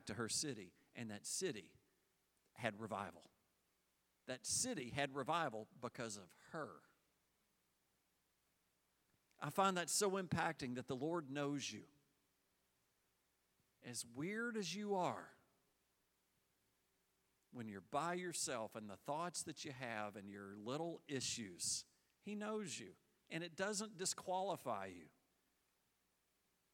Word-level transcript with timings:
back 0.00 0.06
to 0.06 0.20
her 0.20 0.28
city, 0.28 0.72
and 0.96 1.10
that 1.10 1.26
city 1.26 1.70
had 2.54 2.74
revival. 2.80 3.22
That 4.28 4.46
city 4.46 4.92
had 4.94 5.14
revival 5.14 5.66
because 5.80 6.16
of 6.16 6.28
her. 6.52 6.68
I 9.42 9.50
find 9.50 9.76
that 9.76 9.88
so 9.88 10.10
impacting 10.12 10.74
that 10.76 10.86
the 10.86 10.94
Lord 10.94 11.30
knows 11.30 11.72
you. 11.72 11.82
As 13.88 14.04
weird 14.14 14.56
as 14.56 14.74
you 14.74 14.94
are, 14.94 15.28
when 17.52 17.66
you're 17.66 17.82
by 17.90 18.14
yourself 18.14 18.76
and 18.76 18.88
the 18.88 18.98
thoughts 19.06 19.42
that 19.44 19.64
you 19.64 19.72
have 19.80 20.16
and 20.16 20.28
your 20.30 20.54
little 20.64 21.00
issues, 21.08 21.84
He 22.22 22.34
knows 22.34 22.78
you. 22.78 22.90
And 23.30 23.42
it 23.42 23.56
doesn't 23.56 23.96
disqualify 23.96 24.86
you. 24.86 25.06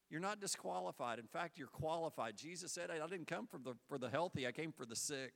You're 0.09 0.21
not 0.21 0.39
disqualified. 0.39 1.19
In 1.19 1.27
fact, 1.27 1.57
you're 1.57 1.67
qualified. 1.67 2.37
Jesus 2.37 2.71
said, 2.71 2.89
I 2.91 3.05
didn't 3.07 3.27
come 3.27 3.45
for 3.47 3.57
the, 3.57 3.73
for 3.89 3.97
the 3.97 4.09
healthy, 4.09 4.47
I 4.47 4.51
came 4.51 4.71
for 4.71 4.85
the 4.85 4.95
sick. 4.95 5.33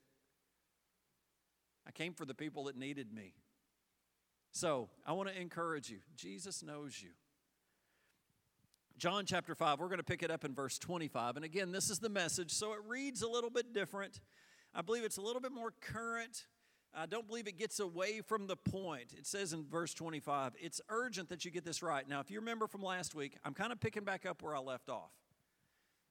I 1.87 1.91
came 1.91 2.13
for 2.13 2.25
the 2.25 2.35
people 2.35 2.65
that 2.65 2.77
needed 2.77 3.11
me. 3.11 3.33
So 4.51 4.89
I 5.05 5.13
want 5.13 5.29
to 5.29 5.39
encourage 5.39 5.89
you. 5.89 5.97
Jesus 6.15 6.61
knows 6.61 7.01
you. 7.01 7.09
John 8.97 9.25
chapter 9.25 9.55
5, 9.55 9.79
we're 9.79 9.87
going 9.87 9.97
to 9.97 10.03
pick 10.03 10.21
it 10.21 10.29
up 10.29 10.45
in 10.45 10.53
verse 10.53 10.77
25. 10.77 11.37
And 11.37 11.43
again, 11.43 11.71
this 11.71 11.89
is 11.89 11.97
the 11.97 12.09
message, 12.09 12.51
so 12.51 12.73
it 12.73 12.79
reads 12.85 13.23
a 13.23 13.27
little 13.27 13.49
bit 13.49 13.73
different. 13.73 14.19
I 14.75 14.83
believe 14.83 15.03
it's 15.03 15.17
a 15.17 15.21
little 15.21 15.41
bit 15.41 15.51
more 15.51 15.73
current. 15.81 16.45
I 16.93 17.05
don't 17.05 17.27
believe 17.27 17.47
it 17.47 17.57
gets 17.57 17.79
away 17.79 18.21
from 18.21 18.47
the 18.47 18.57
point. 18.57 19.13
It 19.17 19.25
says 19.25 19.53
in 19.53 19.65
verse 19.65 19.93
25, 19.93 20.53
it's 20.59 20.81
urgent 20.89 21.29
that 21.29 21.45
you 21.45 21.51
get 21.51 21.63
this 21.63 21.81
right. 21.81 22.07
Now, 22.07 22.19
if 22.19 22.29
you 22.29 22.39
remember 22.39 22.67
from 22.67 22.83
last 22.83 23.15
week, 23.15 23.37
I'm 23.45 23.53
kind 23.53 23.71
of 23.71 23.79
picking 23.79 24.03
back 24.03 24.25
up 24.25 24.41
where 24.43 24.55
I 24.55 24.59
left 24.59 24.89
off. 24.89 25.11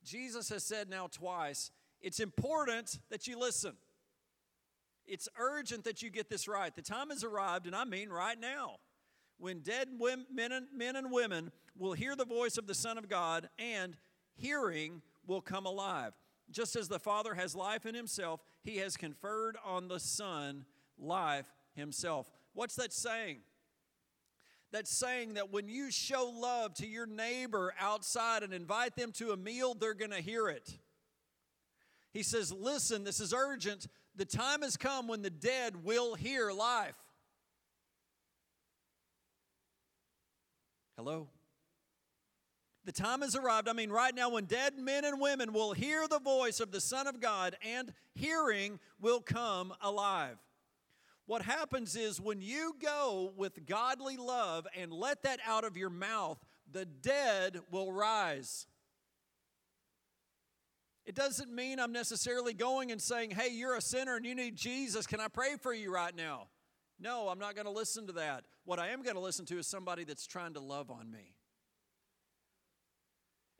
Jesus 0.02 0.48
has 0.48 0.64
said 0.64 0.88
now 0.88 1.06
twice, 1.06 1.70
it's 2.00 2.20
important 2.20 2.98
that 3.10 3.26
you 3.26 3.38
listen. 3.38 3.74
It's 5.06 5.28
urgent 5.38 5.84
that 5.84 6.02
you 6.02 6.08
get 6.08 6.30
this 6.30 6.48
right. 6.48 6.74
The 6.74 6.82
time 6.82 7.10
has 7.10 7.24
arrived, 7.24 7.66
and 7.66 7.76
I 7.76 7.84
mean 7.84 8.08
right 8.08 8.40
now, 8.40 8.76
when 9.38 9.60
dead 9.60 9.88
men 9.98 10.52
and, 10.52 10.66
men 10.74 10.96
and 10.96 11.10
women 11.10 11.50
will 11.76 11.92
hear 11.92 12.16
the 12.16 12.24
voice 12.24 12.56
of 12.56 12.66
the 12.66 12.74
Son 12.74 12.96
of 12.96 13.08
God, 13.08 13.48
and 13.58 13.96
hearing 14.34 15.02
will 15.26 15.40
come 15.40 15.66
alive. 15.66 16.12
Just 16.50 16.74
as 16.74 16.88
the 16.88 16.98
Father 16.98 17.34
has 17.34 17.54
life 17.54 17.86
in 17.86 17.94
himself, 17.94 18.40
he 18.62 18.78
has 18.78 18.96
conferred 18.96 19.56
on 19.64 19.88
the 19.88 20.00
Son 20.00 20.64
life 21.00 21.46
himself. 21.74 22.30
What's 22.52 22.76
that 22.76 22.92
saying? 22.92 23.38
That's 24.72 24.90
saying 24.90 25.34
that 25.34 25.52
when 25.52 25.68
you 25.68 25.90
show 25.90 26.32
love 26.32 26.74
to 26.74 26.86
your 26.86 27.06
neighbor 27.06 27.74
outside 27.78 28.42
and 28.42 28.54
invite 28.54 28.94
them 28.94 29.10
to 29.12 29.32
a 29.32 29.36
meal, 29.36 29.74
they're 29.74 29.94
going 29.94 30.12
to 30.12 30.20
hear 30.20 30.48
it. 30.48 30.78
He 32.12 32.22
says, 32.22 32.52
Listen, 32.52 33.02
this 33.02 33.20
is 33.20 33.32
urgent. 33.32 33.86
The 34.14 34.24
time 34.24 34.62
has 34.62 34.76
come 34.76 35.08
when 35.08 35.22
the 35.22 35.30
dead 35.30 35.84
will 35.84 36.14
hear 36.14 36.52
life. 36.52 36.94
Hello? 40.96 41.28
The 42.84 42.92
time 42.92 43.22
has 43.22 43.36
arrived, 43.36 43.68
I 43.68 43.72
mean, 43.72 43.90
right 43.90 44.14
now, 44.14 44.30
when 44.30 44.46
dead 44.46 44.78
men 44.78 45.04
and 45.04 45.20
women 45.20 45.52
will 45.52 45.72
hear 45.72 46.08
the 46.08 46.18
voice 46.18 46.60
of 46.60 46.72
the 46.72 46.80
Son 46.80 47.06
of 47.06 47.20
God 47.20 47.56
and 47.62 47.92
hearing 48.14 48.80
will 49.00 49.20
come 49.20 49.72
alive. 49.80 50.36
What 51.30 51.42
happens 51.42 51.94
is 51.94 52.20
when 52.20 52.40
you 52.40 52.74
go 52.82 53.32
with 53.36 53.64
godly 53.64 54.16
love 54.16 54.66
and 54.76 54.92
let 54.92 55.22
that 55.22 55.38
out 55.46 55.62
of 55.62 55.76
your 55.76 55.88
mouth, 55.88 56.44
the 56.72 56.84
dead 56.84 57.60
will 57.70 57.92
rise. 57.92 58.66
It 61.06 61.14
doesn't 61.14 61.54
mean 61.54 61.78
I'm 61.78 61.92
necessarily 61.92 62.52
going 62.52 62.90
and 62.90 63.00
saying, 63.00 63.30
hey, 63.30 63.50
you're 63.52 63.76
a 63.76 63.80
sinner 63.80 64.16
and 64.16 64.26
you 64.26 64.34
need 64.34 64.56
Jesus. 64.56 65.06
Can 65.06 65.20
I 65.20 65.28
pray 65.28 65.54
for 65.62 65.72
you 65.72 65.94
right 65.94 66.16
now? 66.16 66.48
No, 66.98 67.28
I'm 67.28 67.38
not 67.38 67.54
going 67.54 67.66
to 67.66 67.70
listen 67.70 68.08
to 68.08 68.12
that. 68.14 68.42
What 68.64 68.80
I 68.80 68.88
am 68.88 69.04
going 69.04 69.14
to 69.14 69.20
listen 69.20 69.46
to 69.46 69.58
is 69.58 69.68
somebody 69.68 70.02
that's 70.02 70.26
trying 70.26 70.54
to 70.54 70.60
love 70.60 70.90
on 70.90 71.12
me. 71.12 71.36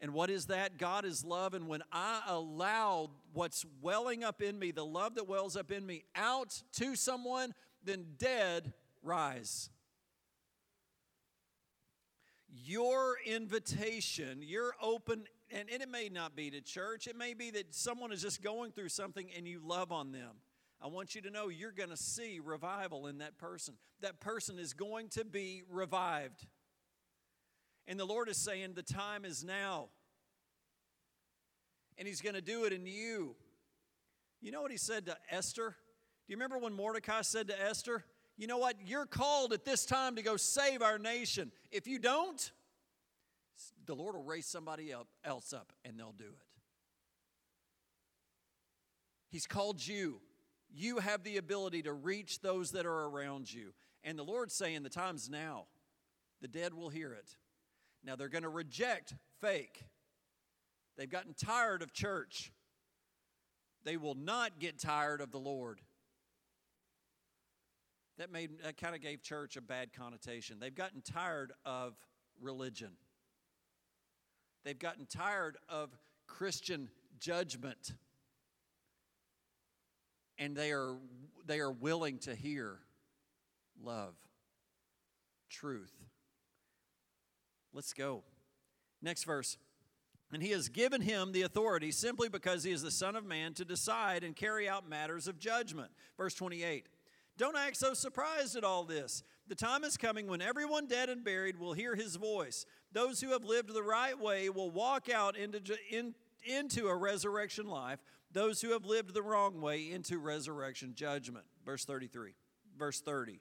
And 0.00 0.15
what 0.15 0.31
is 0.31 0.47
that? 0.47 0.78
God 0.78 1.05
is 1.05 1.25
love. 1.25 1.53
And 1.53 1.69
when 1.69 1.83
I 1.93 2.22
allow 2.27 3.11
what's 3.34 3.66
welling 3.83 4.25
up 4.25 4.41
in 4.41 4.59
me, 4.59 4.71
the 4.71 4.84
love 4.84 5.16
that 5.16 5.28
wells 5.28 5.56
up 5.56 5.71
in 5.71 5.84
me, 5.84 6.05
out 6.16 6.62
to 6.75 6.97
someone, 6.97 7.55
then 7.84 8.06
dead 8.19 8.72
rise. 9.03 9.69
Your 12.49 13.16
invitation, 13.27 14.39
your 14.43 14.72
open, 14.83 15.25
and 15.50 15.69
it 15.69 15.89
may 15.89 16.09
not 16.09 16.34
be 16.34 16.50
to 16.50 16.60
church, 16.60 17.06
it 17.06 17.16
may 17.16 17.34
be 17.34 17.50
that 17.50 17.75
someone 17.75 18.10
is 18.10 18.22
just 18.22 18.43
going 18.43 18.72
through 18.72 18.89
something 18.89 19.28
and 19.37 19.47
you 19.47 19.60
love 19.62 19.93
on 19.93 20.12
them. 20.12 20.37
I 20.83 20.87
want 20.87 21.15
you 21.15 21.21
to 21.22 21.31
know 21.31 21.49
you're 21.49 21.72
going 21.72 21.91
to 21.91 21.97
see 21.97 22.41
revival 22.43 23.06
in 23.06 23.19
that 23.19 23.37
person. 23.37 23.75
That 24.00 24.19
person 24.19 24.59
is 24.59 24.72
going 24.72 25.10
to 25.10 25.25
be 25.27 25.62
revived. 25.71 26.47
And 27.86 27.98
the 27.98 28.04
Lord 28.04 28.28
is 28.28 28.36
saying, 28.36 28.74
The 28.74 28.82
time 28.82 29.24
is 29.24 29.44
now. 29.44 29.88
And 31.98 32.06
He's 32.06 32.20
going 32.20 32.34
to 32.34 32.41
do 32.41 32.64
it 32.64 32.72
in 32.72 32.86
you. 32.86 33.34
You 34.41 34.52
know 34.52 34.62
what 34.62 34.70
He 34.70 34.78
said 34.78 35.06
to 35.06 35.16
Esther? 35.30 35.70
Do 35.70 36.32
you 36.32 36.36
remember 36.36 36.58
when 36.58 36.72
Mordecai 36.72 37.22
said 37.22 37.48
to 37.48 37.60
Esther, 37.60 38.04
You 38.36 38.46
know 38.46 38.58
what? 38.58 38.76
You're 38.86 39.06
called 39.06 39.52
at 39.52 39.64
this 39.64 39.84
time 39.84 40.16
to 40.16 40.22
go 40.22 40.36
save 40.36 40.82
our 40.82 40.98
nation. 40.98 41.52
If 41.70 41.86
you 41.86 41.98
don't, 41.98 42.52
the 43.86 43.94
Lord 43.94 44.14
will 44.14 44.24
raise 44.24 44.47
somebody 44.47 44.92
else 45.24 45.52
up 45.52 45.72
and 45.84 45.98
they'll 45.98 46.12
do 46.12 46.24
it. 46.24 46.47
He's 49.30 49.47
called 49.47 49.84
you. 49.86 50.20
You 50.72 50.98
have 50.98 51.24
the 51.24 51.36
ability 51.36 51.82
to 51.82 51.92
reach 51.92 52.41
those 52.41 52.72
that 52.72 52.86
are 52.86 53.06
around 53.06 53.52
you. 53.52 53.72
And 54.04 54.18
the 54.18 54.24
Lord's 54.24 54.54
saying, 54.54 54.82
The 54.82 54.88
time's 54.88 55.28
now. 55.28 55.66
The 56.41 56.48
dead 56.48 56.72
will 56.72 56.88
hear 56.88 57.12
it. 57.12 57.36
Now 58.05 58.16
they're 58.16 58.28
going 58.28 58.44
to 58.44 58.49
reject 58.49 59.15
fake. 59.41 59.84
They've 60.97 61.11
gotten 61.11 61.34
tired 61.34 61.83
of 61.83 61.93
church. 61.93 62.53
They 63.84 63.97
will 63.97 64.15
not 64.15 64.59
get 64.59 64.78
tired 64.78 65.21
of 65.21 65.31
the 65.31 65.38
Lord. 65.38 65.81
That 68.19 68.31
made 68.31 68.50
that 68.62 68.77
kind 68.77 68.94
of 68.94 69.00
gave 69.00 69.22
church 69.22 69.56
a 69.56 69.62
bad 69.62 69.94
connotation. 69.94 70.59
They've 70.60 70.75
gotten 70.75 71.00
tired 71.00 71.53
of 71.65 71.94
religion. 72.41 72.91
They've 74.65 74.78
gotten 74.78 75.06
tired 75.06 75.56
of 75.71 75.97
Christian 76.27 76.91
judgment. 77.19 77.93
And 80.39 80.55
they 80.55 80.72
are 80.72 80.97
they 81.47 81.60
are 81.60 81.72
willing 81.72 82.19
to 82.21 82.34
hear 82.34 82.81
love, 83.83 84.15
truth, 85.49 85.93
Let's 87.72 87.92
go. 87.92 88.25
Next 89.03 89.25
verse. 89.25 89.56
And 90.32 90.42
he 90.42 90.50
has 90.50 90.69
given 90.69 91.00
him 91.00 91.32
the 91.32 91.42
authority 91.42 91.91
simply 91.91 92.28
because 92.28 92.62
he 92.62 92.70
is 92.70 92.82
the 92.82 92.91
Son 92.91 93.16
of 93.16 93.25
Man 93.25 93.53
to 93.54 93.64
decide 93.64 94.22
and 94.22 94.36
carry 94.36 94.69
out 94.69 94.88
matters 94.88 95.26
of 95.26 95.38
judgment. 95.38 95.91
Verse 96.16 96.34
28. 96.34 96.88
Don't 97.36 97.56
act 97.56 97.76
so 97.76 97.94
surprised 97.94 98.54
at 98.54 98.64
all 98.64 98.84
this. 98.84 99.22
The 99.48 99.54
time 99.54 99.82
is 99.82 99.97
coming 99.97 100.28
when 100.28 100.42
everyone 100.42 100.86
dead 100.86 101.09
and 101.09 101.25
buried 101.25 101.59
will 101.59 101.72
hear 101.72 101.97
his 101.97 102.16
voice. 102.16 102.66
Those 102.92 103.20
who 103.20 103.30
have 103.30 103.44
lived 103.44 103.72
the 103.72 103.82
right 103.82 104.19
way 104.19 104.50
will 104.50 104.70
walk 104.70 105.09
out 105.09 105.36
into, 105.36 105.60
in, 105.91 106.14
into 106.44 106.88
a 106.88 106.94
resurrection 106.94 107.66
life. 107.66 107.98
Those 108.30 108.60
who 108.60 108.72
have 108.72 108.84
lived 108.84 109.14
the 109.14 109.22
wrong 109.22 109.60
way 109.60 109.91
into 109.91 110.19
resurrection 110.19 110.92
judgment. 110.94 111.47
Verse 111.64 111.84
33. 111.84 112.34
Verse 112.78 113.00
30. 113.00 113.41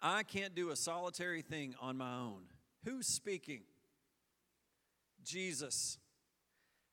I 0.00 0.22
can't 0.22 0.54
do 0.54 0.70
a 0.70 0.76
solitary 0.76 1.42
thing 1.42 1.74
on 1.80 1.96
my 1.96 2.14
own. 2.14 2.42
Who's 2.86 3.08
speaking? 3.08 3.62
Jesus. 5.24 5.98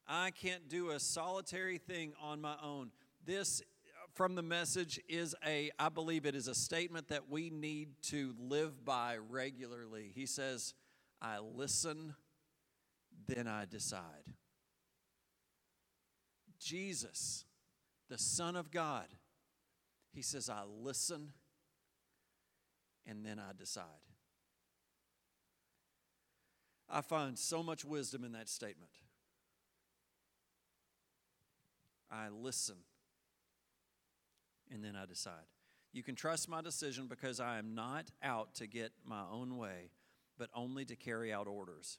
I 0.07 0.31
can't 0.31 0.67
do 0.67 0.89
a 0.89 0.99
solitary 0.99 1.77
thing 1.77 2.13
on 2.21 2.41
my 2.41 2.55
own. 2.61 2.89
This 3.25 3.61
from 4.15 4.35
the 4.35 4.41
message 4.41 4.99
is 5.07 5.35
a, 5.45 5.71
I 5.79 5.89
believe 5.89 6.25
it 6.25 6.35
is 6.35 6.47
a 6.47 6.55
statement 6.55 7.07
that 7.09 7.29
we 7.29 7.49
need 7.49 7.89
to 8.03 8.33
live 8.39 8.83
by 8.83 9.17
regularly. 9.29 10.11
He 10.13 10.25
says, 10.25 10.73
I 11.21 11.39
listen, 11.39 12.15
then 13.27 13.47
I 13.47 13.65
decide. 13.65 14.33
Jesus, 16.59 17.45
the 18.09 18.17
Son 18.17 18.55
of 18.55 18.71
God, 18.71 19.07
he 20.11 20.21
says, 20.21 20.49
I 20.49 20.63
listen, 20.63 21.33
and 23.07 23.25
then 23.25 23.39
I 23.39 23.53
decide. 23.57 23.85
I 26.93 27.01
find 27.01 27.37
so 27.39 27.63
much 27.63 27.83
wisdom 27.83 28.23
in 28.23 28.33
that 28.33 28.47
statement. 28.47 28.91
I 32.11 32.29
listen 32.29 32.75
and 34.71 34.83
then 34.83 34.95
I 34.95 35.07
decide. 35.07 35.47
You 35.91 36.03
can 36.03 36.13
trust 36.13 36.47
my 36.47 36.61
decision 36.61 37.07
because 37.07 37.39
I 37.39 37.57
am 37.57 37.73
not 37.73 38.11
out 38.21 38.53
to 38.55 38.67
get 38.67 38.91
my 39.03 39.23
own 39.31 39.57
way, 39.57 39.89
but 40.37 40.49
only 40.53 40.85
to 40.85 40.95
carry 40.95 41.33
out 41.33 41.47
orders. 41.47 41.97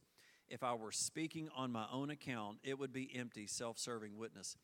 If 0.49 0.63
I 0.63 0.75
were 0.75 0.93
speaking 0.93 1.49
on 1.57 1.73
my 1.73 1.87
own 1.93 2.11
account, 2.11 2.59
it 2.63 2.79
would 2.79 2.93
be 2.93 3.11
empty, 3.17 3.49
self 3.49 3.79
serving 3.79 4.17
witness. 4.17 4.57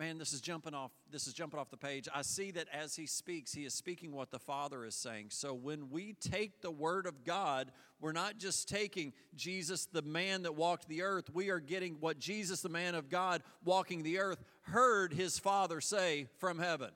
Man, 0.00 0.16
this 0.16 0.32
is 0.32 0.40
jumping 0.40 0.72
off 0.72 0.92
this 1.10 1.26
is 1.26 1.34
jumping 1.34 1.60
off 1.60 1.68
the 1.68 1.76
page. 1.76 2.08
I 2.14 2.22
see 2.22 2.52
that 2.52 2.68
as 2.72 2.96
he 2.96 3.04
speaks, 3.04 3.52
he 3.52 3.66
is 3.66 3.74
speaking 3.74 4.12
what 4.12 4.30
the 4.30 4.38
Father 4.38 4.86
is 4.86 4.94
saying. 4.94 5.26
So 5.28 5.52
when 5.52 5.90
we 5.90 6.14
take 6.14 6.62
the 6.62 6.70
word 6.70 7.04
of 7.04 7.22
God, 7.22 7.70
we're 8.00 8.12
not 8.12 8.38
just 8.38 8.66
taking 8.66 9.12
Jesus 9.36 9.84
the 9.84 10.00
man 10.00 10.44
that 10.44 10.54
walked 10.54 10.88
the 10.88 11.02
earth, 11.02 11.28
we 11.34 11.50
are 11.50 11.60
getting 11.60 11.96
what 12.00 12.18
Jesus 12.18 12.62
the 12.62 12.70
man 12.70 12.94
of 12.94 13.10
God 13.10 13.42
walking 13.62 14.02
the 14.02 14.20
earth 14.20 14.42
heard 14.62 15.12
his 15.12 15.38
Father 15.38 15.82
say 15.82 16.28
from 16.38 16.58
heaven. 16.58 16.92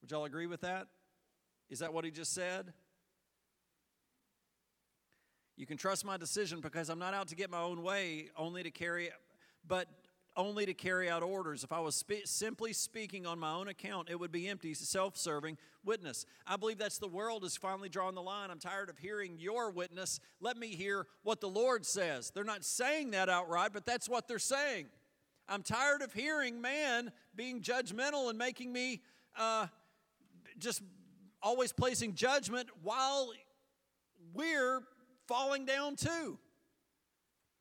Would 0.00 0.10
y'all 0.10 0.24
agree 0.24 0.48
with 0.48 0.62
that? 0.62 0.88
Is 1.68 1.78
that 1.78 1.94
what 1.94 2.04
he 2.04 2.10
just 2.10 2.32
said? 2.32 2.72
You 5.60 5.66
can 5.66 5.76
trust 5.76 6.06
my 6.06 6.16
decision 6.16 6.62
because 6.62 6.88
I'm 6.88 6.98
not 6.98 7.12
out 7.12 7.28
to 7.28 7.36
get 7.36 7.50
my 7.50 7.60
own 7.60 7.82
way, 7.82 8.30
only 8.34 8.62
to 8.62 8.70
carry, 8.70 9.10
but 9.68 9.88
only 10.34 10.64
to 10.64 10.72
carry 10.72 11.10
out 11.10 11.22
orders. 11.22 11.64
If 11.64 11.70
I 11.70 11.80
was 11.80 11.94
spe- 11.94 12.24
simply 12.24 12.72
speaking 12.72 13.26
on 13.26 13.38
my 13.38 13.52
own 13.52 13.68
account, 13.68 14.08
it 14.08 14.18
would 14.18 14.32
be 14.32 14.48
empty, 14.48 14.72
self 14.72 15.18
serving 15.18 15.58
witness. 15.84 16.24
I 16.46 16.56
believe 16.56 16.78
that's 16.78 16.96
the 16.96 17.08
world 17.08 17.44
is 17.44 17.58
finally 17.58 17.90
drawing 17.90 18.14
the 18.14 18.22
line. 18.22 18.50
I'm 18.50 18.58
tired 18.58 18.88
of 18.88 18.96
hearing 18.96 19.36
your 19.38 19.70
witness. 19.70 20.18
Let 20.40 20.56
me 20.56 20.68
hear 20.68 21.06
what 21.24 21.42
the 21.42 21.48
Lord 21.50 21.84
says. 21.84 22.32
They're 22.34 22.42
not 22.42 22.64
saying 22.64 23.10
that 23.10 23.28
outright, 23.28 23.74
but 23.74 23.84
that's 23.84 24.08
what 24.08 24.28
they're 24.28 24.38
saying. 24.38 24.86
I'm 25.46 25.62
tired 25.62 26.00
of 26.00 26.14
hearing 26.14 26.62
man 26.62 27.12
being 27.36 27.60
judgmental 27.60 28.30
and 28.30 28.38
making 28.38 28.72
me 28.72 29.02
uh, 29.38 29.66
just 30.58 30.80
always 31.42 31.70
placing 31.70 32.14
judgment 32.14 32.70
while 32.82 33.34
we're 34.32 34.80
falling 35.30 35.64
down 35.64 35.94
too. 35.94 36.38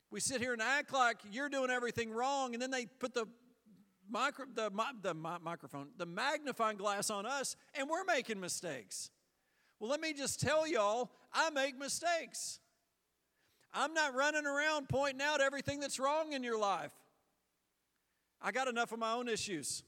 We 0.09 0.19
sit 0.19 0.41
here 0.41 0.53
and 0.53 0.61
act 0.61 0.91
like 0.91 1.17
you're 1.31 1.49
doing 1.49 1.69
everything 1.69 2.11
wrong, 2.11 2.55
and 2.55 2.61
then 2.61 2.71
they 2.71 2.87
put 2.87 3.13
the 3.13 3.27
micro, 4.09 4.45
the, 4.55 4.71
the 5.03 5.13
microphone, 5.13 5.89
the 5.95 6.07
magnifying 6.07 6.77
glass 6.77 7.11
on 7.11 7.27
us, 7.27 7.55
and 7.75 7.87
we're 7.87 8.03
making 8.05 8.39
mistakes. 8.39 9.11
Well, 9.79 9.87
let 9.87 10.01
me 10.01 10.13
just 10.13 10.41
tell 10.41 10.67
y'all, 10.67 11.11
I 11.31 11.51
make 11.51 11.77
mistakes. 11.77 12.59
I'm 13.71 13.93
not 13.93 14.15
running 14.15 14.47
around 14.47 14.89
pointing 14.89 15.21
out 15.21 15.39
everything 15.39 15.79
that's 15.79 15.99
wrong 15.99 16.33
in 16.33 16.43
your 16.43 16.57
life. 16.59 16.91
I 18.41 18.51
got 18.51 18.67
enough 18.67 18.91
of 18.91 18.97
my 18.97 19.11
own 19.11 19.27
issues. 19.27 19.83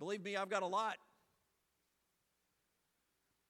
Believe 0.00 0.24
me, 0.24 0.34
I've 0.34 0.50
got 0.50 0.64
a 0.64 0.66
lot. 0.66 0.96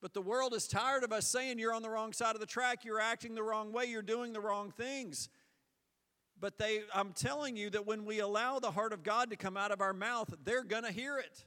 But 0.01 0.15
the 0.15 0.23
world 0.23 0.55
is 0.55 0.67
tired 0.67 1.05
of 1.05 1.13
us 1.13 1.27
saying 1.27 1.59
you're 1.59 1.75
on 1.75 1.83
the 1.83 1.91
wrong 1.91 2.13
side 2.13 2.35
of 2.35 2.41
the 2.41 2.47
track, 2.47 2.85
you're 2.85 3.01
acting 3.01 3.35
the 3.35 3.43
wrong 3.43 3.73
way, 3.73 3.85
you're 3.85 4.03
doing 4.03 4.33
the 4.33 4.41
wrong 4.41 4.71
things. 4.71 5.29
But 6.41 6.57
they 6.59 6.81
I'm 6.95 7.13
telling 7.13 7.57
you 7.57 7.69
that 7.71 7.87
when 7.87 8.07
we 8.07 8.21
allow 8.21 8.59
the 8.59 8.71
heart 8.71 8.95
of 8.95 9.03
God 9.03 9.31
to 9.31 9.37
come 9.37 9.59
out 9.59 9.73
of 9.73 9.83
our 9.83 9.93
mouth, 9.93 10.33
they're 10.43 10.65
going 10.65 10.85
to 10.85 10.93
hear 10.93 11.19
it. 11.19 11.45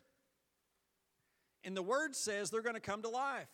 And 1.63 1.75
the 1.75 1.81
word 1.81 2.15
says 2.15 2.49
they're 2.49 2.61
going 2.61 2.75
to 2.75 2.81
come 2.81 3.01
to 3.01 3.09
life. 3.09 3.47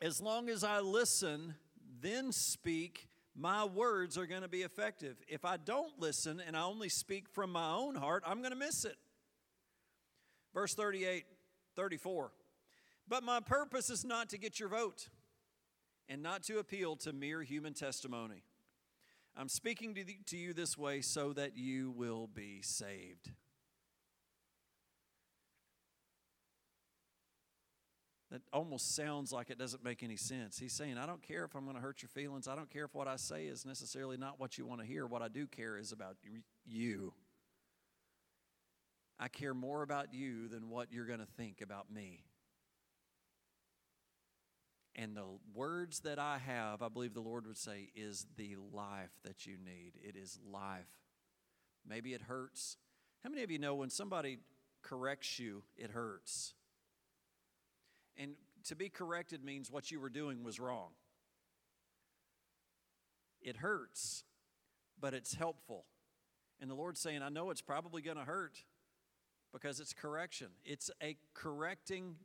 As 0.00 0.20
long 0.20 0.48
as 0.48 0.62
I 0.62 0.80
listen, 0.80 1.54
then 2.00 2.32
speak, 2.32 3.08
my 3.34 3.64
words 3.64 4.16
are 4.16 4.26
going 4.26 4.42
to 4.42 4.48
be 4.48 4.62
effective. 4.62 5.16
If 5.28 5.44
I 5.44 5.56
don't 5.56 5.98
listen 5.98 6.40
and 6.46 6.56
I 6.56 6.62
only 6.62 6.88
speak 6.88 7.28
from 7.28 7.50
my 7.50 7.72
own 7.72 7.94
heart, 7.94 8.22
I'm 8.26 8.40
going 8.40 8.52
to 8.52 8.58
miss 8.58 8.84
it. 8.84 8.96
Verse 10.56 10.72
38, 10.72 11.26
34. 11.76 12.32
But 13.06 13.22
my 13.22 13.40
purpose 13.40 13.90
is 13.90 14.06
not 14.06 14.30
to 14.30 14.38
get 14.38 14.58
your 14.58 14.70
vote 14.70 15.10
and 16.08 16.22
not 16.22 16.44
to 16.44 16.58
appeal 16.58 16.96
to 16.96 17.12
mere 17.12 17.42
human 17.42 17.74
testimony. 17.74 18.42
I'm 19.36 19.50
speaking 19.50 19.94
to, 19.96 20.02
the, 20.02 20.16
to 20.28 20.38
you 20.38 20.54
this 20.54 20.78
way 20.78 21.02
so 21.02 21.34
that 21.34 21.58
you 21.58 21.90
will 21.90 22.26
be 22.26 22.62
saved. 22.62 23.32
That 28.30 28.40
almost 28.50 28.96
sounds 28.96 29.32
like 29.32 29.50
it 29.50 29.58
doesn't 29.58 29.84
make 29.84 30.02
any 30.02 30.16
sense. 30.16 30.58
He's 30.58 30.72
saying, 30.72 30.96
I 30.96 31.04
don't 31.04 31.22
care 31.22 31.44
if 31.44 31.54
I'm 31.54 31.64
going 31.64 31.76
to 31.76 31.82
hurt 31.82 32.00
your 32.00 32.08
feelings. 32.08 32.48
I 32.48 32.56
don't 32.56 32.70
care 32.70 32.86
if 32.86 32.94
what 32.94 33.08
I 33.08 33.16
say 33.16 33.44
is 33.44 33.66
necessarily 33.66 34.16
not 34.16 34.40
what 34.40 34.56
you 34.56 34.64
want 34.64 34.80
to 34.80 34.86
hear. 34.86 35.06
What 35.06 35.20
I 35.20 35.28
do 35.28 35.46
care 35.46 35.76
is 35.76 35.92
about 35.92 36.16
you. 36.64 37.12
I 39.18 39.28
care 39.28 39.54
more 39.54 39.82
about 39.82 40.12
you 40.12 40.48
than 40.48 40.68
what 40.68 40.92
you're 40.92 41.06
going 41.06 41.20
to 41.20 41.26
think 41.36 41.60
about 41.60 41.90
me. 41.90 42.24
And 44.94 45.16
the 45.16 45.26
words 45.54 46.00
that 46.00 46.18
I 46.18 46.38
have, 46.38 46.82
I 46.82 46.88
believe 46.88 47.12
the 47.12 47.20
Lord 47.20 47.46
would 47.46 47.58
say, 47.58 47.90
is 47.94 48.26
the 48.36 48.56
life 48.72 49.12
that 49.24 49.46
you 49.46 49.56
need. 49.62 49.92
It 50.02 50.16
is 50.16 50.38
life. 50.50 50.88
Maybe 51.86 52.14
it 52.14 52.22
hurts. 52.22 52.78
How 53.22 53.30
many 53.30 53.42
of 53.42 53.50
you 53.50 53.58
know 53.58 53.74
when 53.74 53.90
somebody 53.90 54.38
corrects 54.82 55.38
you, 55.38 55.64
it 55.76 55.90
hurts? 55.90 56.54
And 58.16 58.32
to 58.68 58.74
be 58.74 58.88
corrected 58.88 59.44
means 59.44 59.70
what 59.70 59.90
you 59.90 60.00
were 60.00 60.08
doing 60.08 60.42
was 60.42 60.58
wrong. 60.58 60.90
It 63.42 63.56
hurts, 63.56 64.24
but 64.98 65.12
it's 65.12 65.34
helpful. 65.34 65.84
And 66.60 66.70
the 66.70 66.74
Lord's 66.74 67.00
saying, 67.00 67.22
I 67.22 67.28
know 67.28 67.50
it's 67.50 67.60
probably 67.60 68.00
going 68.00 68.16
to 68.16 68.24
hurt, 68.24 68.64
because 69.52 69.80
it's 69.80 69.92
correction. 69.92 70.48
It's 70.64 70.90
a 71.02 71.16
correcting, 71.34 72.16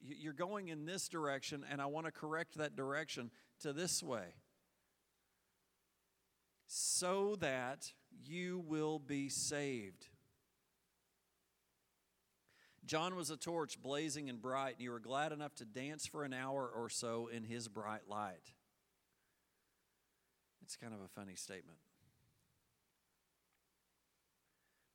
you're 0.00 0.32
going 0.32 0.68
in 0.68 0.86
this 0.86 1.08
direction, 1.08 1.64
and 1.70 1.80
I 1.80 1.86
want 1.86 2.06
to 2.06 2.12
correct 2.12 2.56
that 2.58 2.76
direction 2.76 3.30
to 3.60 3.72
this 3.72 4.02
way 4.02 4.34
so 6.68 7.36
that 7.40 7.92
you 8.24 8.62
will 8.66 8.98
be 8.98 9.28
saved. 9.28 10.06
John 12.84 13.16
was 13.16 13.30
a 13.30 13.36
torch 13.36 13.80
blazing 13.82 14.30
and 14.30 14.40
bright, 14.40 14.74
and 14.74 14.82
you 14.82 14.90
were 14.90 15.00
glad 15.00 15.32
enough 15.32 15.54
to 15.56 15.64
dance 15.64 16.06
for 16.06 16.24
an 16.24 16.32
hour 16.32 16.66
or 16.74 16.88
so 16.88 17.28
in 17.32 17.44
his 17.44 17.68
bright 17.68 18.08
light. 18.08 18.52
It's 20.62 20.76
kind 20.76 20.94
of 20.94 21.00
a 21.00 21.08
funny 21.08 21.34
statement. 21.34 21.78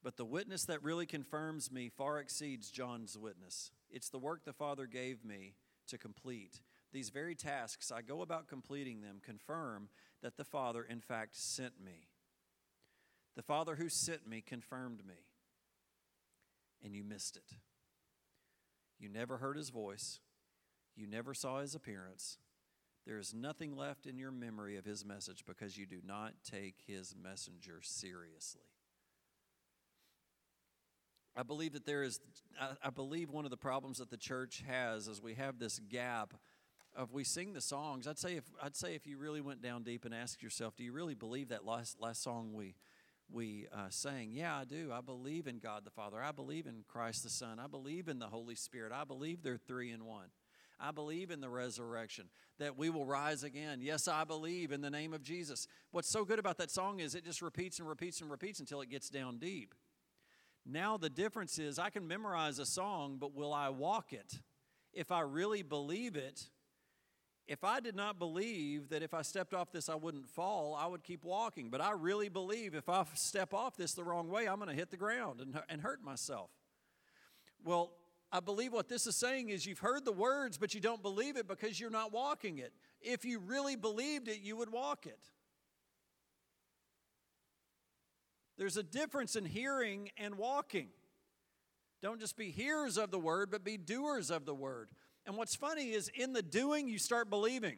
But 0.04 0.18
the 0.18 0.26
witness 0.26 0.66
that 0.66 0.84
really 0.84 1.06
confirms 1.06 1.72
me 1.72 1.90
far 1.90 2.20
exceeds 2.20 2.70
John's 2.70 3.18
witness. 3.18 3.72
It's 3.90 4.10
the 4.10 4.20
work 4.20 4.44
the 4.44 4.52
Father 4.52 4.86
gave 4.86 5.24
me 5.24 5.56
to 5.88 5.98
complete. 5.98 6.60
These 6.92 7.10
very 7.10 7.36
tasks, 7.36 7.92
I 7.92 8.02
go 8.02 8.22
about 8.22 8.48
completing 8.48 9.02
them, 9.02 9.22
confirm 9.24 9.88
that 10.22 10.36
the 10.36 10.44
Father, 10.44 10.84
in 10.84 11.00
fact, 11.00 11.36
sent 11.38 11.74
me. 11.84 12.10
The 13.36 13.42
Father 13.42 13.76
who 13.76 13.90
sent 13.90 14.28
me 14.28 14.42
confirmed 14.42 15.06
me, 15.08 15.16
and 16.84 16.94
you 16.94 17.04
missed 17.04 17.38
it. 17.38 17.52
You 19.00 19.10
never 19.10 19.38
heard 19.38 19.58
his 19.58 19.70
voice, 19.70 20.20
you 20.96 21.08
never 21.08 21.34
saw 21.34 21.62
his 21.62 21.74
appearance. 21.76 22.38
There 23.08 23.18
is 23.18 23.34
nothing 23.34 23.76
left 23.76 24.06
in 24.06 24.18
your 24.18 24.32
memory 24.32 24.78
of 24.78 24.86
his 24.86 25.04
message 25.04 25.44
because 25.46 25.78
you 25.78 25.86
do 25.86 26.00
not 26.06 26.34
take 26.50 26.76
his 26.86 27.16
messenger 27.22 27.80
seriously. 27.82 28.73
I 31.36 31.44
believe 31.44 31.74
that 31.74 31.86
there 31.86 32.04
is, 32.04 32.20
I, 32.84 32.92
believe 32.92 33.32
one 33.32 33.46
of 33.46 33.52
the 33.52 33.58
problems 33.58 33.98
that 33.98 34.12
the 34.12 34.18
church 34.18 34.64
has 34.68 35.08
is 35.08 35.22
we 35.22 35.34
have 35.34 35.58
this 35.58 35.80
gap 35.80 36.36
of 36.96 37.12
we 37.12 37.24
sing 37.24 37.54
the 37.54 37.62
songs. 37.62 38.08
I'd 38.08 38.20
say 38.20 38.36
if 38.36 38.44
I'd 38.62 38.76
say 38.76 38.94
if 38.94 39.08
you 39.08 39.18
really 39.18 39.42
went 39.42 39.62
down 39.62 39.82
deep 39.84 40.06
and 40.06 40.14
asked 40.14 40.44
yourself, 40.44 40.76
do 40.76 40.84
you 40.84 40.94
really 40.94 41.16
believe 41.16 41.50
that 41.50 41.66
last 41.66 42.00
last 42.00 42.22
song 42.22 42.54
we 42.54 42.76
we 43.32 43.66
uh, 43.74 43.90
sang? 43.90 44.32
Yeah, 44.32 44.56
I 44.56 44.66
do. 44.66 44.92
I 44.94 45.02
believe 45.02 45.48
in 45.48 45.58
God 45.58 45.86
the 45.86 45.92
Father. 45.92 46.22
I 46.22 46.32
believe 46.32 46.68
in 46.68 46.84
Christ 46.88 47.24
the 47.24 47.30
Son. 47.30 47.60
I 47.60 47.66
believe 47.66 48.08
in 48.08 48.20
the 48.20 48.28
Holy 48.28 48.56
Spirit. 48.56 48.92
I 48.92 49.06
believe 49.06 49.42
they're 49.42 49.58
three 49.58 49.92
in 49.92 50.06
one. 50.06 50.28
I 50.80 50.92
believe 50.92 51.32
in 51.32 51.40
the 51.40 51.50
resurrection, 51.50 52.26
that 52.60 52.78
we 52.78 52.90
will 52.90 53.06
rise 53.06 53.44
again. 53.44 53.80
Yes, 53.82 54.08
I 54.08 54.24
believe 54.26 54.72
in 54.72 54.82
the 54.82 54.90
name 54.90 55.14
of 55.14 55.24
Jesus. 55.24 55.68
What's 55.92 56.10
so 56.10 56.26
good 56.26 56.40
about 56.40 56.58
that 56.58 56.72
song 56.72 57.00
is 57.00 57.16
it 57.16 57.24
just 57.24 57.42
repeats 57.42 57.80
and 57.80 57.88
repeats 57.88 58.22
and 58.22 58.30
repeats 58.30 58.60
until 58.60 58.82
it 58.82 58.90
gets 58.90 59.10
down 59.10 59.38
deep. 59.38 59.74
Now 60.66 60.98
the 60.98 61.10
difference 61.10 61.60
is 61.60 61.78
I 61.78 61.90
can 61.90 62.08
memorize 62.08 62.60
a 62.60 62.66
song, 62.66 63.18
but 63.20 63.36
will 63.36 63.54
I 63.54 63.70
walk 63.70 64.14
it? 64.14 64.40
If 64.94 65.12
I 65.12 65.22
really 65.22 65.62
believe 65.62 66.16
it, 66.16 66.50
if 67.48 67.64
I 67.64 67.82
did 67.82 67.96
not 67.96 68.20
believe 68.20 68.90
that 68.90 69.04
if 69.04 69.14
I 69.14 69.22
stepped 69.22 69.54
off 69.54 69.72
this 69.72 69.90
I 69.90 69.96
wouldn't 69.96 70.30
fall, 70.30 70.76
I 70.76 70.88
would 70.88 71.04
keep 71.04 71.26
walking. 71.26 71.70
But 71.70 71.82
I 71.82 71.92
really 71.92 72.30
believe 72.30 72.76
if 72.76 72.88
I 72.88 73.04
step 73.16 73.54
off 73.54 73.76
this 73.76 73.94
the 73.94 74.04
wrong 74.04 74.30
way, 74.30 74.48
I'm 74.48 74.58
going 74.58 74.70
to 74.70 74.76
hit 74.76 74.92
the 74.92 74.98
ground 74.98 75.42
and, 75.42 75.60
and 75.68 75.82
hurt 75.82 76.04
myself. 76.04 76.50
Well, 77.66 77.92
I 78.32 78.40
believe 78.40 78.74
what 78.74 78.90
this 78.90 79.06
is 79.06 79.16
saying 79.16 79.50
is 79.50 79.66
you've 79.66 79.80
heard 79.80 80.06
the 80.06 80.12
words, 80.12 80.58
but 80.58 80.74
you 80.74 80.80
don't 80.80 81.04
believe 81.04 81.38
it 81.38 81.48
because 81.48 81.80
you're 81.80 81.92
not 81.92 82.12
walking 82.12 82.58
it. 82.58 82.74
If 83.02 83.26
you 83.26 83.40
really 83.40 83.76
believed 83.76 84.28
it, 84.28 84.40
you 84.42 84.56
would 84.56 84.72
walk 84.72 85.06
it. 85.06 85.20
There's 88.58 88.78
a 88.78 88.84
difference 88.84 89.36
in 89.36 89.46
hearing 89.46 90.12
and 90.18 90.36
walking. 90.36 90.90
Don't 92.02 92.20
just 92.20 92.38
be 92.38 92.52
hearers 92.52 92.98
of 92.98 93.12
the 93.12 93.20
word, 93.20 93.50
but 93.50 93.64
be 93.64 93.78
doers 93.78 94.30
of 94.30 94.46
the 94.46 94.54
word. 94.54 94.90
And 95.26 95.38
what's 95.38 95.56
funny 95.56 95.92
is 95.92 96.10
in 96.10 96.34
the 96.34 96.42
doing, 96.42 96.88
you 96.88 97.00
start 97.00 97.30
believing 97.30 97.78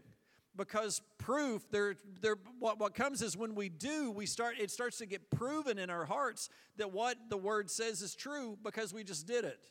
because 0.56 1.02
proof 1.18 1.70
there, 1.72 1.96
there 2.22 2.38
what, 2.60 2.80
what 2.80 2.96
comes 2.96 3.22
is 3.22 3.36
when 3.36 3.56
we 3.56 3.70
do 3.70 4.12
we 4.12 4.26
start 4.26 4.56
it 4.60 4.72
starts 4.72 4.98
to 4.98 5.06
get 5.06 5.30
proven 5.30 5.78
in 5.78 5.90
our 5.90 6.06
hearts 6.06 6.50
that 6.78 6.92
what 6.92 7.18
the 7.30 7.38
word 7.38 7.70
says 7.70 8.02
is 8.02 8.16
true 8.16 8.58
because 8.64 8.94
we 8.94 9.04
just 9.04 9.28
did 9.28 9.44
it 9.44 9.68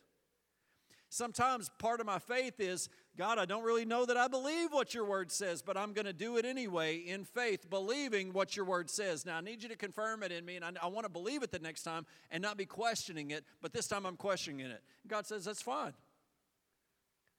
sometimes 1.14 1.70
part 1.78 2.00
of 2.00 2.06
my 2.06 2.18
faith 2.18 2.58
is 2.58 2.88
god 3.16 3.38
i 3.38 3.44
don't 3.44 3.64
really 3.64 3.84
know 3.84 4.04
that 4.04 4.16
i 4.16 4.26
believe 4.26 4.72
what 4.72 4.94
your 4.94 5.04
word 5.04 5.30
says 5.30 5.62
but 5.62 5.76
i'm 5.76 5.92
going 5.92 6.04
to 6.04 6.12
do 6.12 6.36
it 6.36 6.44
anyway 6.44 6.96
in 6.96 7.24
faith 7.24 7.68
believing 7.70 8.32
what 8.32 8.56
your 8.56 8.64
word 8.64 8.90
says 8.90 9.24
now 9.24 9.36
i 9.36 9.40
need 9.40 9.62
you 9.62 9.68
to 9.68 9.76
confirm 9.76 10.22
it 10.22 10.32
in 10.32 10.44
me 10.44 10.56
and 10.56 10.64
i, 10.64 10.70
I 10.82 10.86
want 10.88 11.04
to 11.04 11.10
believe 11.10 11.42
it 11.42 11.50
the 11.50 11.58
next 11.58 11.82
time 11.82 12.04
and 12.30 12.42
not 12.42 12.56
be 12.56 12.66
questioning 12.66 13.30
it 13.30 13.44
but 13.62 13.72
this 13.72 13.86
time 13.86 14.06
i'm 14.06 14.16
questioning 14.16 14.60
it 14.60 14.82
god 15.06 15.26
says 15.26 15.44
that's 15.44 15.62
fine 15.62 15.92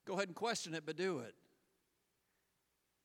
go 0.05 0.13
ahead 0.13 0.27
and 0.27 0.36
question 0.36 0.74
it 0.74 0.84
but 0.86 0.96
do 0.96 1.20
it 1.20 1.36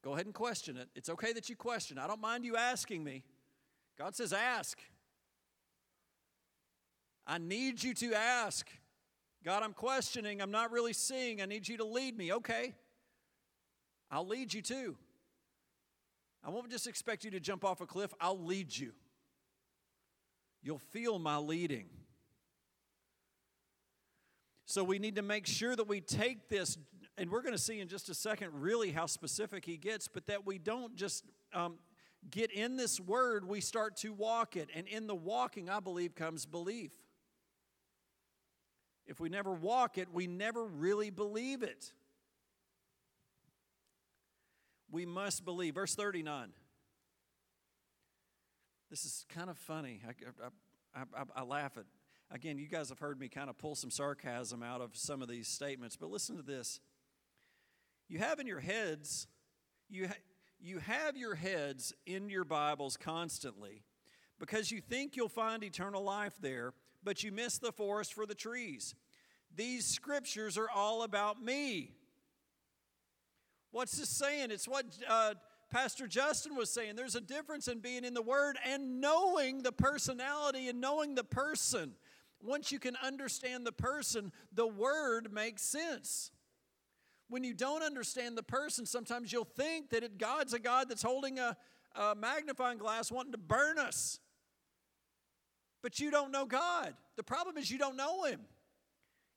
Go 0.03 0.15
ahead 0.15 0.25
and 0.25 0.35
question 0.35 0.77
it. 0.77 0.89
It's 0.95 1.11
okay 1.11 1.33
that 1.35 1.49
you 1.49 1.57
question. 1.57 1.99
I 1.99 2.07
don't 2.07 2.21
mind 2.21 2.45
you 2.45 2.57
asking 2.57 3.05
me. 3.05 3.23
God 3.99 4.15
says, 4.17 4.33
ask. 4.33 4.79
I 7.27 7.39
need 7.39 7.83
you 7.83 7.93
to 7.95 8.15
ask. 8.15 8.67
God, 9.45 9.63
I'm 9.63 9.73
questioning. 9.73 10.43
I'm 10.43 10.51
not 10.51 10.71
really 10.71 10.93
seeing. 10.93 11.41
I 11.41 11.47
need 11.47 11.67
you 11.67 11.79
to 11.79 11.85
lead 11.85 12.17
me. 12.17 12.33
Okay. 12.33 12.75
I'll 14.11 14.27
lead 14.27 14.53
you 14.53 14.63
too. 14.63 14.97
I 16.45 16.51
won't 16.51 16.71
just 16.71 16.87
expect 16.87 17.25
you 17.25 17.31
to 17.33 17.41
jump 17.41 17.65
off 17.65 17.81
a 17.81 17.87
cliff, 17.87 18.13
I'll 18.21 18.39
lead 18.39 18.77
you. 18.77 18.93
You'll 20.63 20.79
feel 20.79 21.19
my 21.19 21.37
leading. 21.37 21.87
So 24.67 24.85
we 24.85 24.99
need 24.99 25.17
to 25.17 25.23
make 25.23 25.47
sure 25.47 25.75
that 25.75 25.89
we 25.89 26.01
take 26.01 26.49
this 26.49 26.79
and 27.19 27.31
we're 27.31 27.43
going 27.43 27.55
to 27.55 27.61
see 27.61 27.81
in 27.81 27.89
just 27.89 28.09
a 28.09 28.15
second 28.15 28.51
really 28.55 28.93
how 28.93 29.07
specific 29.07 29.65
he 29.65 29.77
gets, 29.77 30.09
but 30.09 30.27
that 30.27 30.47
we 30.47 30.59
don't 30.59 30.97
just 30.97 31.25
um, 31.53 31.75
get 32.31 32.51
in 32.51 32.77
this 32.77 32.99
word, 33.01 33.47
we 33.47 33.61
start 33.61 33.97
to 33.99 34.13
walk 34.13 34.57
it. 34.57 34.69
And 34.75 34.87
in 34.87 35.07
the 35.07 35.15
walking, 35.15 35.69
I 35.69 35.81
believe, 35.81 36.15
comes 36.15 36.47
belief. 36.47 36.93
If 39.11 39.19
we 39.19 39.29
never 39.29 39.51
walk 39.51 39.99
it, 39.99 40.07
we 40.13 40.29
never 40.29 40.65
really 40.65 41.11
believe 41.11 41.65
it. 41.65 41.93
We 44.89 45.05
must 45.05 45.45
believe. 45.45 45.75
Verse 45.75 45.97
39. 45.97 46.51
This 48.89 49.05
is 49.05 49.27
kind 49.29 49.51
of 49.51 49.59
funny. 49.59 50.01
I, 50.07 50.13
I, 50.95 51.03
I, 51.03 51.25
I 51.35 51.43
laugh 51.43 51.77
at 51.77 51.87
again, 52.31 52.57
you 52.57 52.69
guys 52.69 52.89
have 52.91 53.01
heard 53.01 53.19
me 53.19 53.29
kind 53.29 53.51
of 53.51 53.59
pull 53.59 53.75
some 53.75 53.91
sarcasm 53.91 54.63
out 54.63 54.81
of 54.81 54.97
some 54.97 55.23
of 55.23 55.29
these 55.29 55.49
statements, 55.49 55.97
but 55.97 56.09
listen 56.09 56.37
to 56.37 56.43
this. 56.43 56.79
You 58.09 58.21
have 58.21 58.39
in 58.39 58.47
your 58.47 58.61
heads, 58.61 59.27
you, 59.89 60.07
ha- 60.07 60.15
you 60.61 60.79
have 60.79 61.17
your 61.17 61.35
heads 61.35 61.93
in 62.07 62.31
your 62.31 62.45
Bibles 62.45 62.97
constantly 62.97 63.83
because 64.39 64.71
you 64.71 64.81
think 64.81 65.17
you'll 65.17 65.29
find 65.29 65.65
eternal 65.65 66.05
life 66.05 66.35
there, 66.41 66.73
but 67.03 67.23
you 67.23 67.33
miss 67.33 67.59
the 67.59 67.73
forest 67.73 68.15
for 68.15 68.27
the 68.27 68.35
trees. 68.35 68.95
These 69.55 69.87
scriptures 69.87 70.57
are 70.57 70.71
all 70.71 71.03
about 71.03 71.43
me. 71.43 71.93
What's 73.73 73.99
this 73.99 74.09
saying? 74.09 74.51
It's 74.51 74.69
what 74.69 74.85
uh, 75.09 75.35
Pastor 75.71 76.07
Justin 76.07 76.57
was 76.57 76.71
saying. 76.71 76.97
There's 76.97 77.15
a 77.15 77.21
difference 77.21 77.69
in 77.69 77.79
being 77.81 78.05
in 78.05 78.15
the 78.15 78.23
Word 78.23 78.59
and 78.67 79.01
knowing 79.01 79.63
the 79.63 79.73
personality 79.73 80.69
and 80.69 80.81
knowing 80.81 81.15
the 81.15 81.25
person. 81.25 81.93
Once 82.43 82.73
you 82.73 82.79
can 82.79 82.97
understand 83.03 83.67
the 83.67 83.73
person, 83.73 84.33
the 84.53 84.67
Word 84.67 85.33
makes 85.33 85.63
sense 85.63 86.33
when 87.31 87.45
you 87.45 87.55
don't 87.55 87.83
understand 87.83 88.37
the 88.37 88.43
person, 88.43 88.85
sometimes 88.85 89.33
you'll 89.33 89.45
think 89.45 89.91
that 89.91 90.03
it, 90.03 90.19
God's 90.19 90.53
a 90.53 90.59
God 90.59 90.89
that's 90.89 91.03
holding 91.03 91.39
a, 91.39 91.57
a 91.95 92.15
magnifying 92.17 92.77
glass 92.77 93.11
wanting 93.11 93.33
to 93.33 93.39
burn 93.39 93.79
us. 93.79 94.19
But 95.83 96.01
you 96.01 96.11
don't 96.11 96.31
know 96.31 96.45
God. 96.45 96.95
The 97.17 97.23
problem 97.23 97.57
is 97.57 97.71
you 97.71 97.79
don't 97.79 97.97
know 97.97 98.25
Him. 98.25 98.41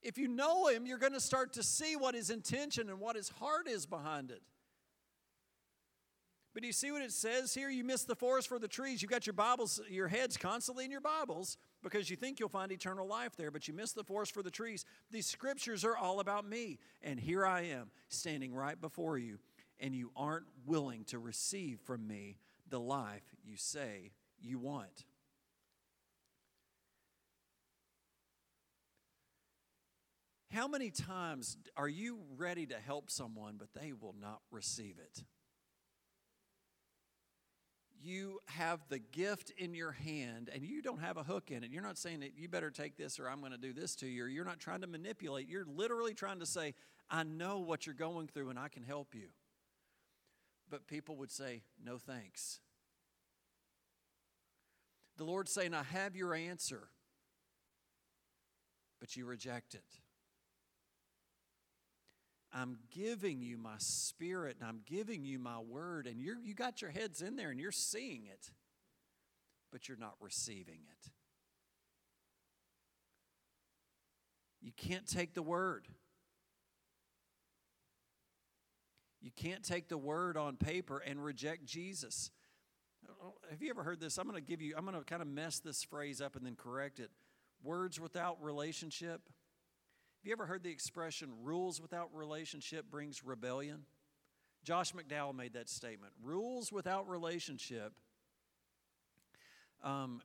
If 0.01 0.17
you 0.17 0.27
know 0.27 0.67
Him, 0.67 0.85
you're 0.85 0.97
going 0.97 1.13
to 1.13 1.21
start 1.21 1.53
to 1.53 1.63
see 1.63 1.95
what 1.95 2.15
His 2.15 2.29
intention 2.29 2.89
and 2.89 3.00
what 3.00 3.15
His 3.15 3.29
heart 3.29 3.67
is 3.67 3.85
behind 3.85 4.31
it. 4.31 4.41
But 6.53 6.62
do 6.62 6.67
you 6.67 6.73
see 6.73 6.91
what 6.91 7.01
it 7.01 7.12
says 7.12 7.53
here? 7.53 7.69
You 7.69 7.83
miss 7.83 8.03
the 8.03 8.15
forest 8.15 8.47
for 8.47 8.59
the 8.59 8.67
trees. 8.67 9.01
You've 9.01 9.09
got 9.09 9.25
your 9.25 9.33
Bibles, 9.33 9.81
your 9.89 10.07
heads 10.07 10.38
constantly 10.38 10.85
in 10.85 10.91
your 10.91 11.01
Bibles 11.01 11.57
because 11.81 12.12
you 12.12 12.15
think 12.15 12.39
you'll 12.39 12.50
find 12.50 12.71
eternal 12.71 13.07
life 13.07 13.35
there, 13.35 13.50
but 13.50 13.67
you 13.67 13.73
miss 13.73 13.91
the 13.93 14.03
forest 14.03 14.33
for 14.33 14.43
the 14.43 14.51
trees. 14.51 14.85
These 15.09 15.25
scriptures 15.25 15.83
are 15.83 15.97
all 15.97 16.19
about 16.19 16.47
me. 16.47 16.77
And 17.01 17.19
here 17.19 17.43
I 17.43 17.62
am 17.62 17.89
standing 18.07 18.53
right 18.53 18.79
before 18.79 19.17
you, 19.17 19.39
and 19.79 19.95
you 19.95 20.12
aren't 20.15 20.45
willing 20.67 21.05
to 21.05 21.17
receive 21.17 21.79
from 21.79 22.05
me 22.05 22.38
the 22.69 22.79
life 22.79 23.23
you 23.43 23.57
say 23.57 24.12
you 24.39 24.59
want. 24.59 25.05
How 30.53 30.67
many 30.67 30.91
times 30.91 31.57
are 31.75 31.88
you 31.88 32.19
ready 32.38 32.67
to 32.67 32.75
help 32.75 33.10
someone, 33.10 33.55
but 33.57 33.69
they 33.74 33.91
will 33.91 34.15
not 34.19 34.41
receive 34.51 34.95
it? 35.00 35.24
you 38.03 38.39
have 38.45 38.81
the 38.89 39.00
gift 39.00 39.51
in 39.57 39.74
your 39.74 39.91
hand 39.91 40.50
and 40.53 40.63
you 40.63 40.81
don't 40.81 41.00
have 41.00 41.17
a 41.17 41.24
hook 41.24 41.51
in 41.51 41.63
it. 41.63 41.72
You're 41.72 41.83
not 41.83 41.98
saying 41.98 42.19
that 42.19 42.38
you 42.38 42.50
better 42.50 42.69
take 42.69 42.98
this 42.98 43.19
or 43.19 43.29
I'm 43.29 43.39
going 43.39 43.53
to 43.53 43.57
do 43.57 43.74
this 43.74 43.95
to 43.98 44.07
you, 44.07 44.25
or 44.25 44.27
you're 44.27 44.45
not 44.45 44.60
trying 44.60 44.81
to 44.81 44.88
manipulate. 44.88 45.48
You're 45.48 45.65
literally 45.65 46.13
trying 46.13 46.39
to 46.39 46.45
say, 46.45 46.74
I 47.10 47.24
know 47.24 47.60
what 47.60 47.86
you're 47.86 47.95
going 47.95 48.27
through 48.27 48.50
and 48.50 48.60
I 48.60 48.67
can 48.67 48.83
help 48.83 49.15
you. 49.15 49.27
But 50.69 50.88
people 50.88 51.15
would 51.17 51.31
say, 51.31 51.63
No 51.83 51.98
thanks. 51.98 52.60
The 55.17 55.24
Lord's 55.24 55.51
saying, 55.51 55.74
I 55.74 55.83
have 55.83 56.15
your 56.15 56.33
answer, 56.33 56.89
but 59.00 59.15
you 59.15 59.25
reject 59.25 59.75
it. 59.75 60.02
I'm 62.53 62.77
giving 62.91 63.41
you 63.41 63.57
my 63.57 63.75
spirit 63.79 64.57
and 64.60 64.69
I'm 64.69 64.81
giving 64.86 65.25
you 65.25 65.39
my 65.39 65.60
word, 65.60 66.05
and 66.05 66.22
you're, 66.22 66.39
you 66.39 66.53
got 66.53 66.81
your 66.81 66.91
heads 66.91 67.22
in 67.22 67.36
there 67.36 67.50
and 67.50 67.60
you're 67.60 67.72
seeing 67.72 68.25
it, 68.25 68.51
but 69.72 69.88
you're 69.88 69.98
not 69.98 70.15
receiving 70.19 70.81
it. 70.88 71.10
You 74.62 74.72
can't 74.77 75.07
take 75.07 75.33
the 75.33 75.41
word. 75.41 75.88
You 79.19 79.31
can't 79.36 79.63
take 79.63 79.88
the 79.88 79.98
word 79.98 80.38
on 80.38 80.57
paper 80.57 81.00
and 81.00 81.24
reject 81.24 81.65
Jesus. 81.65 82.29
Have 83.50 83.62
you 83.62 83.69
ever 83.69 83.83
heard 83.83 84.00
this? 84.00 84.17
I'm 84.17 84.27
going 84.27 84.41
to 84.41 84.48
give 84.48 84.62
you, 84.62 84.75
I'm 84.77 84.86
going 84.86 84.98
to 84.98 85.03
kind 85.03 85.22
of 85.22 85.27
mess 85.27 85.60
this 85.60 85.83
phrase 85.83 86.22
up 86.22 86.36
and 86.36 86.45
then 86.45 86.55
correct 86.55 87.00
it. 87.00 87.10
Words 87.63 88.00
without 88.00 88.43
relationship 88.43 89.29
have 90.23 90.27
you 90.29 90.31
ever 90.31 90.45
heard 90.45 90.63
the 90.63 90.71
expression, 90.71 91.27
rules 91.41 91.81
without 91.81 92.07
relationship 92.13 92.89
brings 92.89 93.25
rebellion? 93.25 93.81
Josh 94.63 94.93
McDowell 94.93 95.35
made 95.35 95.51
that 95.51 95.67
statement. 95.67 96.13
Rules 96.23 96.71
without 96.71 97.09
relationship 97.09 97.91
um, 99.83 100.21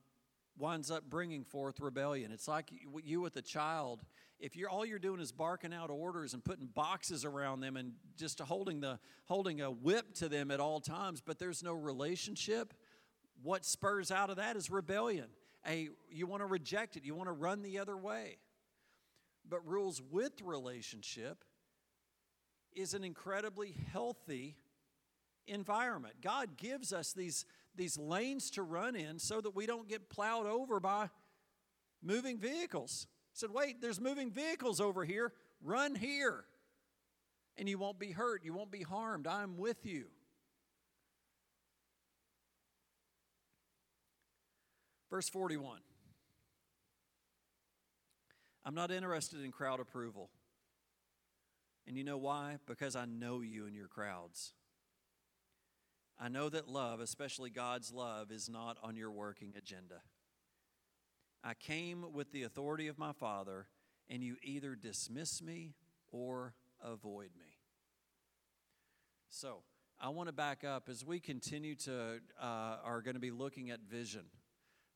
winds 0.57 0.93
up 0.93 1.11
bringing 1.11 1.43
forth 1.43 1.81
rebellion. 1.81 2.31
It's 2.31 2.47
like 2.47 2.71
you, 3.03 3.21
with 3.21 3.35
a 3.39 3.43
child. 3.43 4.05
If 4.39 4.55
you're 4.55 4.71
all 4.71 4.87
you're 4.87 5.01
doing 5.01 5.19
is 5.19 5.33
barking 5.33 5.75
out 5.75 5.91
orders 5.91 6.33
and 6.33 6.45
putting 6.45 6.67
boxes 6.67 7.25
around 7.25 7.59
them 7.59 7.77
and 7.77 7.95
just 8.17 8.39
holding 8.39 8.79
the 8.79 9.01
holding 9.25 9.63
a 9.63 9.69
whip 9.73 10.15
to 10.15 10.29
them 10.29 10.53
at 10.53 10.61
all 10.61 10.79
times, 10.79 11.21
but 11.21 11.41
there's 11.41 11.65
no 11.65 11.73
relationship, 11.73 12.73
what 13.43 13.65
spurs 13.65 14.13
out 14.13 14.31
of 14.31 14.37
that 14.37 14.55
is 14.55 14.71
rebellion. 14.71 15.27
A 15.67 15.89
you 16.09 16.29
want 16.29 16.43
to 16.43 16.47
reject 16.47 16.97
it. 16.97 17.03
You 17.03 17.17
want 17.17 17.27
to 17.27 17.33
run 17.33 17.63
the 17.63 17.81
other 17.81 17.97
way 17.97 18.37
but 19.49 19.67
rules 19.67 20.03
with 20.11 20.41
relationship 20.43 21.45
is 22.75 22.95
an 22.95 23.05
incredibly 23.05 23.75
healthy 23.93 24.57
environment. 25.47 26.15
God 26.23 26.57
gives 26.57 26.93
us 26.93 27.13
these, 27.13 27.45
these 27.75 27.99
lanes 27.99 28.51
to 28.53 28.63
run 28.63 28.95
in 28.95 29.19
so 29.19 29.41
that 29.41 29.55
we 29.55 29.67
don't 29.67 29.89
get 29.89 30.09
plowed 30.11 30.47
over 30.47 30.81
by 30.81 31.09
moving 32.03 32.39
vehicles. 32.39 33.07
He 33.33 33.39
said, 33.39 33.51
wait, 33.51 33.81
there's 33.81 34.01
moving 34.01 34.31
vehicles 34.31 34.81
over 34.81 35.05
here. 35.05 35.33
Run 35.63 35.95
here. 35.95 36.45
And 37.57 37.69
you 37.69 37.79
won't 37.79 37.99
be 37.99 38.13
hurt. 38.13 38.45
You 38.45 38.55
won't 38.55 38.71
be 38.71 38.83
harmed. 38.83 39.27
I'm 39.27 39.57
with 39.57 39.85
you. 39.85 40.07
Verse 45.11 45.29
41. 45.29 45.81
I'm 48.69 48.75
not 48.75 48.91
interested 48.91 49.43
in 49.43 49.51
crowd 49.51 49.81
approval. 49.81 50.29
And 51.87 51.97
you 51.97 52.05
know 52.05 52.19
why? 52.19 52.59
Because 52.67 52.97
I 52.97 53.07
know 53.07 53.41
you 53.41 53.65
and 53.65 53.75
your 53.75 53.89
crowds. 53.89 54.53
I 56.21 56.29
know 56.29 56.51
that 56.51 56.69
love, 56.69 57.01
especially 57.01 57.49
God's 57.49 57.95
love, 57.95 58.31
is 58.31 58.47
not 58.47 58.77
on 58.83 58.95
your 58.95 59.11
working 59.11 59.55
agenda. 59.57 60.03
I 61.43 61.55
came 61.55 62.13
with 62.13 62.31
the 62.31 62.43
authority 62.43 62.89
of 62.89 62.99
my 62.99 63.13
Father, 63.13 63.69
and 64.11 64.23
you 64.23 64.37
either 64.43 64.75
dismiss 64.75 65.41
me 65.41 65.73
or 66.13 66.53
avoid 66.85 67.31
me. 67.39 67.57
So 69.31 69.63
I 69.99 70.11
want 70.11 70.29
to 70.29 70.35
back 70.35 70.63
up 70.63 70.91
as 70.91 71.07
we 71.07 71.21
continue 71.21 71.75
to 71.77 72.21
uh, 72.39 72.77
are 72.85 73.01
going 73.01 73.15
to 73.15 73.21
be 73.21 73.31
looking 73.31 73.71
at 73.71 73.81
vision. 73.81 74.27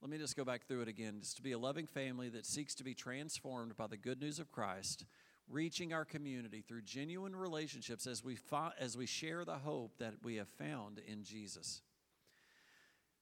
Let 0.03 0.11
me 0.11 0.19
just 0.19 0.37
go 0.37 0.45
back 0.45 0.67
through 0.67 0.83
it 0.83 0.89
again. 0.89 1.19
Just 1.21 1.37
to 1.37 1.43
be 1.43 1.53
a 1.53 1.59
loving 1.59 1.87
family 1.87 2.29
that 2.31 2.45
seeks 2.45 2.75
to 2.75 2.85
be 2.85 2.93
transformed 2.93 3.77
by 3.77 3.87
the 3.87 3.97
good 3.97 4.21
news 4.21 4.41
of 4.41 4.51
Christ, 4.51 5.05
reaching 5.49 5.93
our 5.93 6.05
community 6.05 6.61
through 6.61 6.83
genuine 6.83 7.37
relationships 7.37 8.09
as 8.09 8.25
we 8.25 8.37
as 8.81 8.97
we 8.97 9.07
share 9.07 9.45
the 9.45 9.59
hope 9.59 9.99
that 9.99 10.15
we 10.25 10.37
have 10.37 10.49
found 10.49 10.99
in 10.99 11.23
Jesus. 11.23 11.83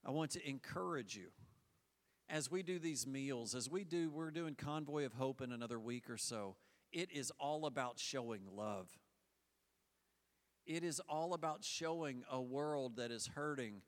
I 0.06 0.10
want 0.10 0.30
to 0.30 0.48
encourage 0.48 1.14
you 1.14 1.28
as 2.30 2.50
we 2.50 2.62
do 2.62 2.78
these 2.78 3.06
meals, 3.06 3.54
as 3.54 3.68
we 3.68 3.84
do, 3.84 4.08
we're 4.08 4.30
doing 4.30 4.54
Convoy 4.54 5.04
of 5.04 5.12
Hope 5.14 5.42
in 5.42 5.52
another 5.52 5.78
week 5.80 6.08
or 6.08 6.16
so. 6.16 6.56
It 6.92 7.10
is 7.12 7.30
all 7.38 7.66
about 7.66 7.98
showing 7.98 8.42
love. 8.56 8.88
It 10.64 10.84
is 10.84 11.00
all 11.08 11.34
about 11.34 11.64
showing 11.64 12.22
a 12.30 12.40
world 12.40 12.96
that 12.96 13.10
is 13.10 13.30
hurting 13.34 13.82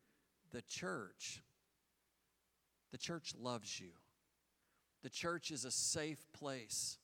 the 0.50 0.62
church. 0.62 1.40
The 2.92 2.98
church 2.98 3.32
loves 3.40 3.80
you. 3.80 3.90
The 5.02 5.10
church 5.10 5.50
is 5.50 5.64
a 5.64 5.70
safe 5.70 6.24
place. 6.32 6.98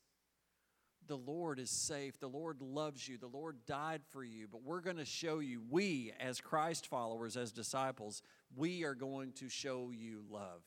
The 1.08 1.16
Lord 1.16 1.58
is 1.58 1.70
safe. 1.70 2.20
The 2.20 2.28
Lord 2.28 2.60
loves 2.60 3.08
you. 3.08 3.16
The 3.16 3.26
Lord 3.26 3.56
died 3.66 4.02
for 4.10 4.22
you. 4.22 4.46
But 4.50 4.62
we're 4.62 4.82
going 4.82 4.98
to 4.98 5.06
show 5.06 5.38
you, 5.38 5.62
we 5.68 6.12
as 6.20 6.40
Christ 6.40 6.86
followers, 6.86 7.36
as 7.36 7.50
disciples, 7.50 8.22
we 8.54 8.84
are 8.84 8.94
going 8.94 9.32
to 9.32 9.48
show 9.48 9.90
you 9.90 10.22
love. 10.30 10.62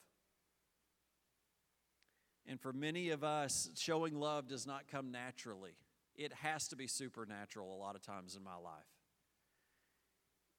And 2.47 2.59
for 2.59 2.73
many 2.73 3.11
of 3.11 3.23
us, 3.23 3.69
showing 3.75 4.19
love 4.19 4.47
does 4.47 4.65
not 4.65 4.87
come 4.87 5.11
naturally. 5.11 5.75
It 6.15 6.33
has 6.33 6.67
to 6.69 6.75
be 6.75 6.87
supernatural 6.87 7.73
a 7.73 7.77
lot 7.77 7.95
of 7.95 8.01
times 8.01 8.35
in 8.35 8.43
my 8.43 8.55
life. 8.55 8.73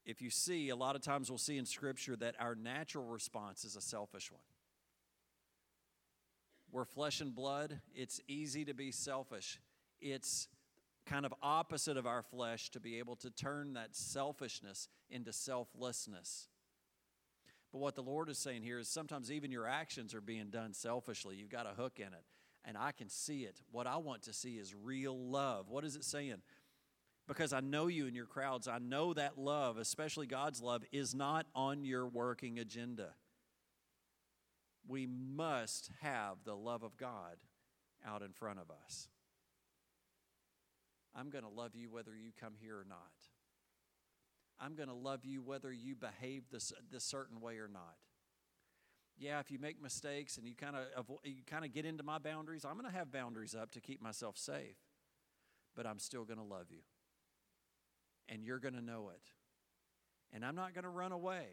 If 0.05 0.21
you 0.21 0.29
see, 0.29 0.69
a 0.69 0.75
lot 0.75 0.95
of 0.95 1.01
times 1.01 1.29
we'll 1.29 1.37
see 1.37 1.57
in 1.57 1.65
Scripture 1.65 2.15
that 2.15 2.35
our 2.39 2.55
natural 2.55 3.05
response 3.05 3.63
is 3.65 3.75
a 3.75 3.81
selfish 3.81 4.31
one. 4.31 4.41
We're 6.73 6.85
flesh 6.85 7.21
and 7.21 7.35
blood, 7.35 7.79
it's 7.93 8.19
easy 8.27 8.65
to 8.65 8.73
be 8.73 8.91
selfish. 8.91 9.59
It's 10.01 10.47
kind 11.05 11.23
of 11.23 11.31
opposite 11.39 11.97
of 11.97 12.07
our 12.07 12.23
flesh 12.23 12.71
to 12.71 12.79
be 12.79 12.97
able 12.97 13.15
to 13.17 13.29
turn 13.29 13.75
that 13.75 13.95
selfishness 13.95 14.87
into 15.07 15.31
selflessness. 15.31 16.47
But 17.71 17.77
what 17.77 17.93
the 17.93 18.01
Lord 18.01 18.27
is 18.27 18.39
saying 18.39 18.63
here 18.63 18.79
is 18.79 18.87
sometimes 18.87 19.31
even 19.31 19.51
your 19.51 19.67
actions 19.67 20.15
are 20.15 20.21
being 20.21 20.49
done 20.49 20.73
selfishly. 20.73 21.35
You've 21.35 21.51
got 21.51 21.67
a 21.67 21.79
hook 21.79 21.99
in 21.99 22.07
it, 22.07 22.25
and 22.65 22.75
I 22.75 22.91
can 22.91 23.07
see 23.07 23.43
it. 23.43 23.61
What 23.71 23.85
I 23.85 23.97
want 23.97 24.23
to 24.23 24.33
see 24.33 24.57
is 24.57 24.73
real 24.73 25.15
love. 25.15 25.69
What 25.69 25.85
is 25.85 25.95
it 25.95 26.03
saying? 26.03 26.41
Because 27.27 27.53
I 27.53 27.59
know 27.59 27.85
you 27.85 28.07
in 28.07 28.15
your 28.15 28.25
crowds, 28.25 28.67
I 28.67 28.79
know 28.79 29.13
that 29.13 29.37
love, 29.37 29.77
especially 29.77 30.25
God's 30.25 30.59
love, 30.59 30.83
is 30.91 31.13
not 31.13 31.45
on 31.53 31.85
your 31.85 32.07
working 32.07 32.57
agenda 32.57 33.13
we 34.87 35.07
must 35.07 35.91
have 36.01 36.37
the 36.43 36.55
love 36.55 36.83
of 36.83 36.97
God 36.97 37.37
out 38.05 38.21
in 38.21 38.33
front 38.33 38.59
of 38.59 38.69
us. 38.69 39.07
I'm 41.15 41.29
going 41.29 41.43
to 41.43 41.49
love 41.49 41.75
you 41.75 41.89
whether 41.89 42.15
you 42.15 42.31
come 42.39 42.53
here 42.59 42.75
or 42.77 42.85
not. 42.87 42.97
I'm 44.59 44.75
going 44.75 44.89
to 44.89 44.95
love 44.95 45.25
you 45.25 45.41
whether 45.41 45.71
you 45.71 45.95
behave 45.95 46.43
this, 46.51 46.73
this 46.91 47.03
certain 47.03 47.39
way 47.39 47.57
or 47.57 47.67
not. 47.67 47.95
Yeah, 49.17 49.39
if 49.39 49.51
you 49.51 49.59
make 49.59 49.81
mistakes 49.81 50.37
and 50.37 50.47
you 50.47 50.55
kind 50.55 50.75
of 50.75 51.05
you 51.23 51.43
kind 51.45 51.63
of 51.63 51.71
get 51.71 51.85
into 51.85 52.03
my 52.03 52.17
boundaries, 52.17 52.65
I'm 52.65 52.77
going 52.77 52.91
to 52.91 52.97
have 52.97 53.11
boundaries 53.11 53.53
up 53.53 53.71
to 53.71 53.79
keep 53.79 54.01
myself 54.01 54.37
safe. 54.37 54.77
But 55.75 55.85
I'm 55.85 55.99
still 55.99 56.23
going 56.25 56.39
to 56.39 56.43
love 56.43 56.67
you. 56.69 56.81
And 58.27 58.43
you're 58.43 58.59
going 58.59 58.73
to 58.73 58.81
know 58.81 59.09
it. 59.13 59.21
And 60.35 60.43
I'm 60.43 60.55
not 60.55 60.73
going 60.73 60.83
to 60.83 60.89
run 60.89 61.11
away. 61.11 61.45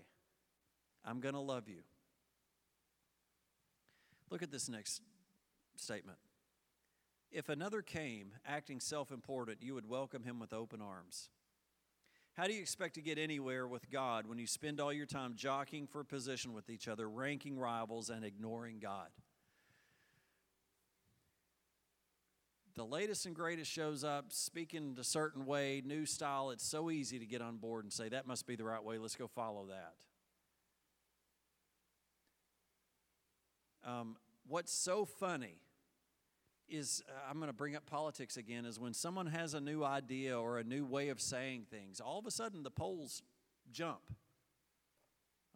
I'm 1.04 1.20
going 1.20 1.34
to 1.34 1.40
love 1.40 1.68
you. 1.68 1.82
Look 4.30 4.42
at 4.42 4.50
this 4.50 4.68
next 4.68 5.02
statement. 5.76 6.18
If 7.32 7.48
another 7.48 7.82
came 7.82 8.32
acting 8.46 8.80
self 8.80 9.10
important, 9.10 9.62
you 9.62 9.74
would 9.74 9.88
welcome 9.88 10.24
him 10.24 10.38
with 10.38 10.52
open 10.52 10.80
arms. 10.80 11.28
How 12.34 12.46
do 12.46 12.54
you 12.54 12.60
expect 12.60 12.94
to 12.94 13.02
get 13.02 13.18
anywhere 13.18 13.66
with 13.66 13.90
God 13.90 14.26
when 14.26 14.38
you 14.38 14.46
spend 14.46 14.80
all 14.80 14.92
your 14.92 15.06
time 15.06 15.34
jockeying 15.34 15.88
for 15.88 16.04
position 16.04 16.52
with 16.52 16.70
each 16.70 16.88
other, 16.88 17.08
ranking 17.08 17.58
rivals, 17.58 18.08
and 18.08 18.24
ignoring 18.24 18.78
God? 18.78 19.08
The 22.76 22.84
latest 22.84 23.26
and 23.26 23.34
greatest 23.34 23.70
shows 23.70 24.04
up, 24.04 24.26
speaking 24.32 24.96
a 24.98 25.04
certain 25.04 25.44
way, 25.44 25.82
new 25.84 26.06
style. 26.06 26.50
It's 26.50 26.64
so 26.64 26.90
easy 26.90 27.18
to 27.18 27.26
get 27.26 27.42
on 27.42 27.58
board 27.58 27.84
and 27.84 27.92
say, 27.92 28.08
that 28.08 28.26
must 28.26 28.46
be 28.46 28.56
the 28.56 28.64
right 28.64 28.82
way. 28.82 28.96
Let's 28.96 29.16
go 29.16 29.26
follow 29.26 29.66
that. 29.66 29.94
Um, 33.84 34.16
what's 34.46 34.72
so 34.72 35.04
funny 35.04 35.58
is 36.68 37.02
uh, 37.08 37.12
I'm 37.28 37.36
going 37.36 37.48
to 37.48 37.56
bring 37.56 37.74
up 37.74 37.86
politics 37.86 38.36
again 38.36 38.64
is 38.64 38.78
when 38.78 38.94
someone 38.94 39.26
has 39.26 39.54
a 39.54 39.60
new 39.60 39.82
idea 39.84 40.38
or 40.38 40.58
a 40.58 40.64
new 40.64 40.84
way 40.84 41.08
of 41.08 41.20
saying 41.20 41.66
things, 41.70 42.00
all 42.00 42.18
of 42.18 42.26
a 42.26 42.30
sudden 42.30 42.62
the 42.62 42.70
polls 42.70 43.22
jump. 43.72 44.00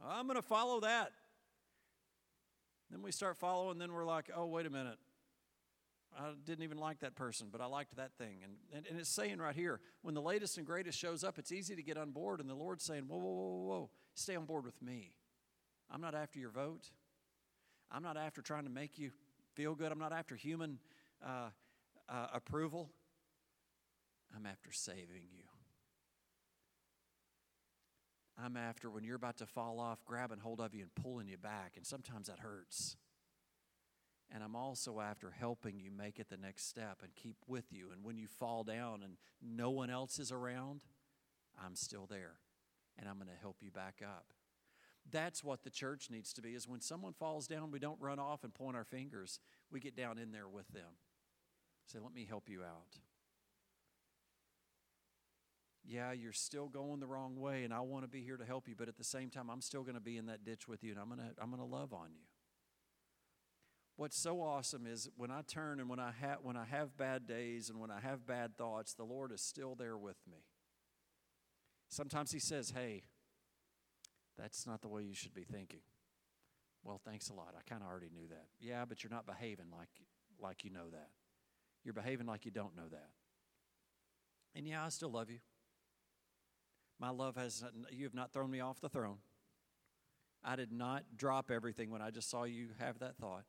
I'm 0.05 0.27
going 0.27 0.37
to 0.37 0.43
follow 0.43 0.81
that. 0.81 1.13
Then 2.91 3.03
we 3.03 3.13
start 3.13 3.37
following, 3.37 3.79
then 3.79 3.93
we're 3.93 4.05
like, 4.05 4.31
oh, 4.37 4.47
wait 4.47 4.67
a 4.67 4.71
minute. 4.71 4.99
I 6.17 6.31
didn't 6.45 6.63
even 6.63 6.79
like 6.79 7.01
that 7.01 7.17
person, 7.17 7.49
but 7.51 7.61
I 7.61 7.67
liked 7.67 7.97
that 7.97 8.13
thing. 8.19 8.39
And, 8.45 8.53
and, 8.73 8.87
and 8.87 9.01
it's 9.01 9.13
saying 9.15 9.39
right 9.39 9.55
here, 9.55 9.81
when 10.03 10.15
the 10.15 10.23
latest 10.23 10.59
and 10.59 10.67
greatest 10.67 10.99
shows 10.99 11.25
up, 11.25 11.39
it's 11.39 11.51
easy 11.51 11.75
to 11.75 11.83
get 11.83 11.97
on 11.97 12.11
board, 12.11 12.41
and 12.41 12.49
the 12.49 12.55
Lord's 12.55 12.85
saying, 12.85 13.05
whoa, 13.09 13.19
whoa, 13.19 13.33
whoa, 13.33 13.67
whoa, 13.67 13.91
stay 14.15 14.37
on 14.37 14.45
board 14.45 14.65
with 14.65 14.81
me. 14.81 15.13
I'm 15.91 16.01
not 16.01 16.15
after 16.15 16.39
your 16.39 16.51
vote. 16.51 16.91
I'm 17.95 18.03
not 18.03 18.17
after 18.17 18.43
trying 18.43 18.65
to 18.65 18.71
make 18.71 18.99
you 18.99 19.13
feel 19.55 19.77
good. 19.77 19.93
I'm 19.93 20.01
not 20.01 20.13
after 20.13 20.35
human 20.35 20.81
uh, 21.25 21.51
uh, 22.09 22.27
approval. 22.35 22.91
I'm 24.35 24.47
after 24.47 24.73
saving 24.73 25.29
you. 25.33 25.45
I'm 28.37 28.57
after 28.57 28.91
when 28.91 29.05
you're 29.05 29.15
about 29.15 29.37
to 29.39 29.47
fall 29.47 29.79
off, 29.79 30.05
grabbing 30.05 30.41
hold 30.41 30.61
of 30.61 30.75
you 30.75 30.83
and 30.83 30.93
pulling 30.93 31.29
you 31.29 31.37
back. 31.37 31.75
And 31.77 31.87
sometimes 31.87 32.27
that 32.27 32.41
hurts. 32.41 32.97
And 34.35 34.43
I'm 34.43 34.57
also 34.57 34.99
after 34.99 35.31
helping 35.31 35.79
you 35.79 35.93
make 35.93 36.19
it 36.19 36.29
the 36.29 36.37
next 36.37 36.69
step 36.69 36.99
and 37.05 37.15
keep 37.15 37.37
with 37.47 37.67
you. 37.71 37.91
And 37.93 38.03
when 38.03 38.19
you 38.19 38.27
fall 38.27 38.65
down 38.65 39.05
and 39.05 39.19
no 39.41 39.71
one 39.71 39.91
else 39.91 40.19
is 40.19 40.33
around, 40.33 40.83
I'm 41.65 41.77
still 41.77 42.07
there. 42.11 42.41
And 42.99 43.09
I'm 43.09 43.17
going 43.17 43.29
to 43.29 43.41
help 43.41 43.59
you 43.61 43.71
back 43.71 44.03
up. 44.03 44.33
That's 45.11 45.45
what 45.45 45.63
the 45.63 45.71
church 45.71 46.09
needs 46.11 46.33
to 46.33 46.43
be 46.43 46.55
is 46.55 46.67
when 46.67 46.81
someone 46.81 47.13
falls 47.13 47.47
down, 47.47 47.71
we 47.71 47.79
don't 47.79 48.01
run 48.01 48.19
off 48.19 48.43
and 48.43 48.55
point 48.55 48.77
our 48.77 48.85
fingers. 48.85 49.39
We 49.71 49.81
get 49.81 49.97
down 49.97 50.19
in 50.19 50.33
there 50.33 50.49
with 50.49 50.69
them. 50.69 50.99
Say, 51.87 51.99
let 52.03 52.15
me 52.15 52.27
help 52.29 52.49
you 52.49 52.63
out. 52.63 52.99
Yeah, 55.87 56.13
you're 56.13 56.33
still 56.33 56.69
going 56.69 57.01
the 57.01 57.07
wrong 57.07 57.39
way, 57.39 57.65
and 57.65 57.75
I 57.75 57.81
want 57.81 58.05
to 58.05 58.09
be 58.09 58.23
here 58.23 58.39
to 58.39 58.45
help 58.45 58.67
you, 58.69 58.75
but 58.75 58.89
at 58.89 58.97
the 58.97 59.05
same 59.05 59.29
time, 59.29 59.51
I'm 59.51 59.61
still 59.61 59.83
going 59.83 59.97
to 59.97 60.01
be 60.01 60.17
in 60.17 60.27
that 60.27 60.43
ditch 60.43 60.67
with 60.67 60.83
you, 60.83 60.93
and 60.93 60.99
I'm 60.99 61.09
going 61.09 61.21
to, 61.21 61.35
I'm 61.39 61.51
going 61.51 61.61
to 61.61 61.69
love 61.69 61.93
on 61.93 62.09
you. 62.15 62.25
What's 63.97 64.19
so 64.19 64.41
awesome 64.41 64.87
is 64.87 65.09
when 65.17 65.31
I 65.31 65.43
turn 65.43 65.79
and 65.79 65.89
when 65.89 66.01
I, 66.01 66.11
ha- 66.11 66.39
when 66.43 66.57
I 66.57 66.65
have 66.65 66.97
bad 66.97 67.29
days 67.29 67.71
and 67.71 67.79
when 67.79 67.91
I 67.91 68.01
have 68.01 68.27
bad 68.27 68.57
thoughts, 68.57 68.95
the 68.95 69.05
Lord 69.05 69.31
is 69.31 69.41
still 69.41 69.77
there 69.77 69.97
with 69.97 70.17
me. 70.29 70.39
Sometimes 71.91 72.33
He 72.33 72.41
says, 72.41 72.73
Hey, 72.75 73.05
that's 74.39 74.67
not 74.67 74.83
the 74.83 74.89
way 74.89 75.03
you 75.03 75.15
should 75.15 75.35
be 75.35 75.45
thinking. 75.45 75.81
Well, 76.83 77.01
thanks 77.05 77.29
a 77.31 77.33
lot. 77.33 77.55
I 77.57 77.63
kind 77.69 77.83
of 77.83 77.89
already 77.89 78.11
knew 78.13 78.27
that. 78.29 78.47
Yeah, 78.61 78.85
but 78.87 79.03
you're 79.03 79.11
not 79.11 79.27
behaving 79.27 79.67
like 79.77 79.89
like 80.41 80.65
you 80.65 80.71
know 80.71 80.91
that. 80.91 81.09
You're 81.85 81.95
behaving 81.95 82.27
like 82.27 82.45
you 82.45 82.51
don't 82.51 82.77
know 82.77 82.89
that. 82.91 83.11
And 84.55 84.67
yeah, 84.67 84.85
I 84.85 84.89
still 84.89 85.11
love 85.11 85.31
you. 85.31 85.39
My 87.01 87.11
love 87.11 87.37
has 87.37 87.65
you 87.91 88.05
have 88.05 88.15
not 88.15 88.33
thrown 88.33 88.51
me 88.51 88.61
off 88.61 88.81
the 88.81 88.89
throne. 88.89 89.19
I 90.45 90.57
did 90.57 90.73
not 90.73 91.05
drop 91.17 91.51
everything 91.51 91.91
when 91.91 92.03
I 92.03 92.11
just 92.11 92.29
saw 92.31 92.45
you 92.45 92.69
have 92.79 92.99
that 92.99 93.17
thought. 93.17 93.45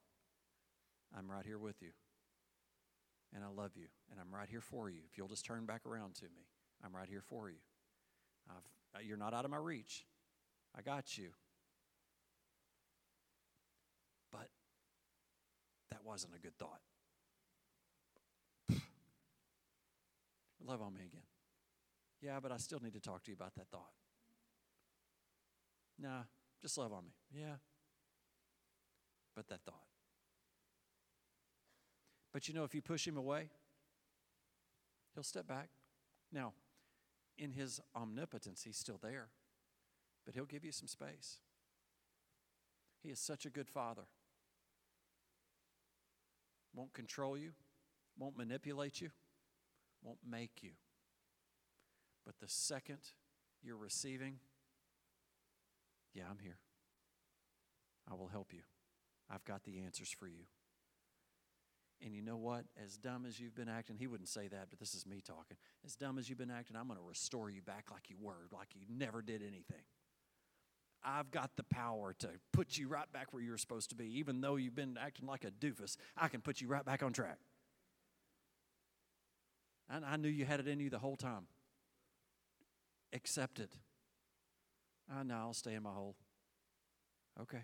I'm 1.17 1.29
right 1.29 1.45
here 1.45 1.59
with 1.59 1.81
you. 1.81 1.89
And 3.33 3.43
I 3.43 3.47
love 3.47 3.71
you. 3.75 3.87
And 4.09 4.19
I'm 4.19 4.33
right 4.33 4.47
here 4.49 4.61
for 4.61 4.89
you. 4.89 5.01
If 5.11 5.17
you'll 5.17 5.27
just 5.27 5.45
turn 5.45 5.65
back 5.65 5.85
around 5.85 6.15
to 6.15 6.25
me, 6.25 6.47
I'm 6.83 6.95
right 6.95 7.09
here 7.09 7.21
for 7.21 7.49
you. 7.49 7.57
I've, 8.49 9.05
you're 9.05 9.17
not 9.17 9.33
out 9.33 9.43
of 9.43 9.51
my 9.51 9.57
reach. 9.57 10.05
I 10.77 10.81
got 10.81 11.17
you. 11.17 11.29
But 14.31 14.49
that 15.91 16.03
wasn't 16.03 16.33
a 16.35 16.39
good 16.39 16.57
thought. 16.57 16.81
Love 20.65 20.81
on 20.81 20.93
me 20.93 21.01
again. 21.05 21.21
Yeah, 22.21 22.39
but 22.41 22.51
I 22.51 22.57
still 22.57 22.79
need 22.81 22.93
to 22.93 22.99
talk 22.99 23.23
to 23.23 23.31
you 23.31 23.35
about 23.35 23.55
that 23.55 23.67
thought. 23.71 23.91
Nah, 25.99 26.23
just 26.61 26.77
love 26.77 26.91
on 26.91 27.05
me. 27.05 27.11
Yeah. 27.31 27.55
But 29.35 29.47
that 29.47 29.61
thought. 29.65 29.85
But 32.33 32.47
you 32.47 32.53
know, 32.53 32.63
if 32.63 32.75
you 32.75 32.81
push 32.81 33.07
him 33.07 33.15
away, 33.15 33.49
he'll 35.13 35.23
step 35.23 35.47
back. 35.47 35.69
Now, 36.33 36.53
in 37.38 37.51
his 37.51 37.79
omnipotence, 37.95 38.63
he's 38.63 38.77
still 38.77 38.99
there, 39.01 39.29
but 40.25 40.33
he'll 40.33 40.45
give 40.45 40.65
you 40.65 40.71
some 40.71 40.88
space. 40.88 41.39
He 43.03 43.09
is 43.09 43.19
such 43.19 43.45
a 43.45 43.49
good 43.49 43.69
father. 43.69 44.03
Won't 46.73 46.93
control 46.93 47.38
you, 47.38 47.51
won't 48.17 48.38
manipulate 48.38 48.99
you, 48.99 49.11
won't 50.03 50.19
make 50.27 50.61
you. 50.61 50.71
But 52.25 52.39
the 52.39 52.47
second 52.47 52.99
you're 53.61 53.77
receiving, 53.77 54.39
yeah, 56.13 56.23
I'm 56.29 56.39
here. 56.39 56.57
I 58.09 58.15
will 58.15 58.27
help 58.27 58.53
you. 58.53 58.61
I've 59.29 59.45
got 59.45 59.63
the 59.63 59.79
answers 59.79 60.09
for 60.09 60.27
you. 60.27 60.45
And 62.03 62.13
you 62.13 62.21
know 62.21 62.38
what? 62.38 62.65
As 62.83 62.97
dumb 62.97 63.25
as 63.25 63.39
you've 63.39 63.55
been 63.55 63.69
acting, 63.69 63.97
he 63.97 64.07
wouldn't 64.07 64.29
say 64.29 64.47
that, 64.47 64.67
but 64.69 64.79
this 64.79 64.93
is 64.93 65.05
me 65.05 65.21
talking. 65.25 65.57
As 65.85 65.95
dumb 65.95 66.17
as 66.17 66.27
you've 66.29 66.38
been 66.38 66.51
acting, 66.51 66.75
I'm 66.75 66.88
going 66.88 66.99
to 66.99 67.05
restore 67.05 67.49
you 67.49 67.61
back 67.61 67.85
like 67.91 68.09
you 68.09 68.17
were, 68.19 68.47
like 68.51 68.69
you 68.75 68.85
never 68.89 69.21
did 69.21 69.41
anything. 69.41 69.83
I've 71.05 71.29
got 71.29 71.51
the 71.55 71.63
power 71.63 72.15
to 72.19 72.29
put 72.51 72.77
you 72.77 72.87
right 72.87 73.11
back 73.13 73.31
where 73.31 73.43
you're 73.43 73.57
supposed 73.57 73.89
to 73.91 73.95
be. 73.95 74.17
Even 74.17 74.41
though 74.41 74.55
you've 74.55 74.75
been 74.75 74.97
acting 74.99 75.27
like 75.27 75.43
a 75.43 75.51
doofus, 75.51 75.97
I 76.17 76.27
can 76.27 76.41
put 76.41 76.61
you 76.61 76.67
right 76.67 76.83
back 76.83 77.03
on 77.03 77.13
track. 77.13 77.37
And 79.89 80.03
I 80.03 80.15
knew 80.15 80.29
you 80.29 80.45
had 80.45 80.59
it 80.59 80.67
in 80.67 80.79
you 80.79 80.89
the 80.89 80.97
whole 80.97 81.15
time. 81.15 81.45
Accept 83.13 83.59
it. 83.59 83.71
I 85.13 85.21
know 85.21 85.35
I'll 85.35 85.53
stay 85.53 85.75
in 85.75 85.83
my 85.83 85.91
hole. 85.91 86.15
Okay. 87.39 87.61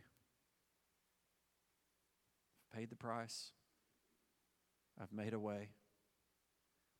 Paid 2.75 2.91
the 2.91 2.95
price. 2.95 3.51
I've 5.01 5.11
made 5.11 5.33
a 5.33 5.39
way, 5.39 5.69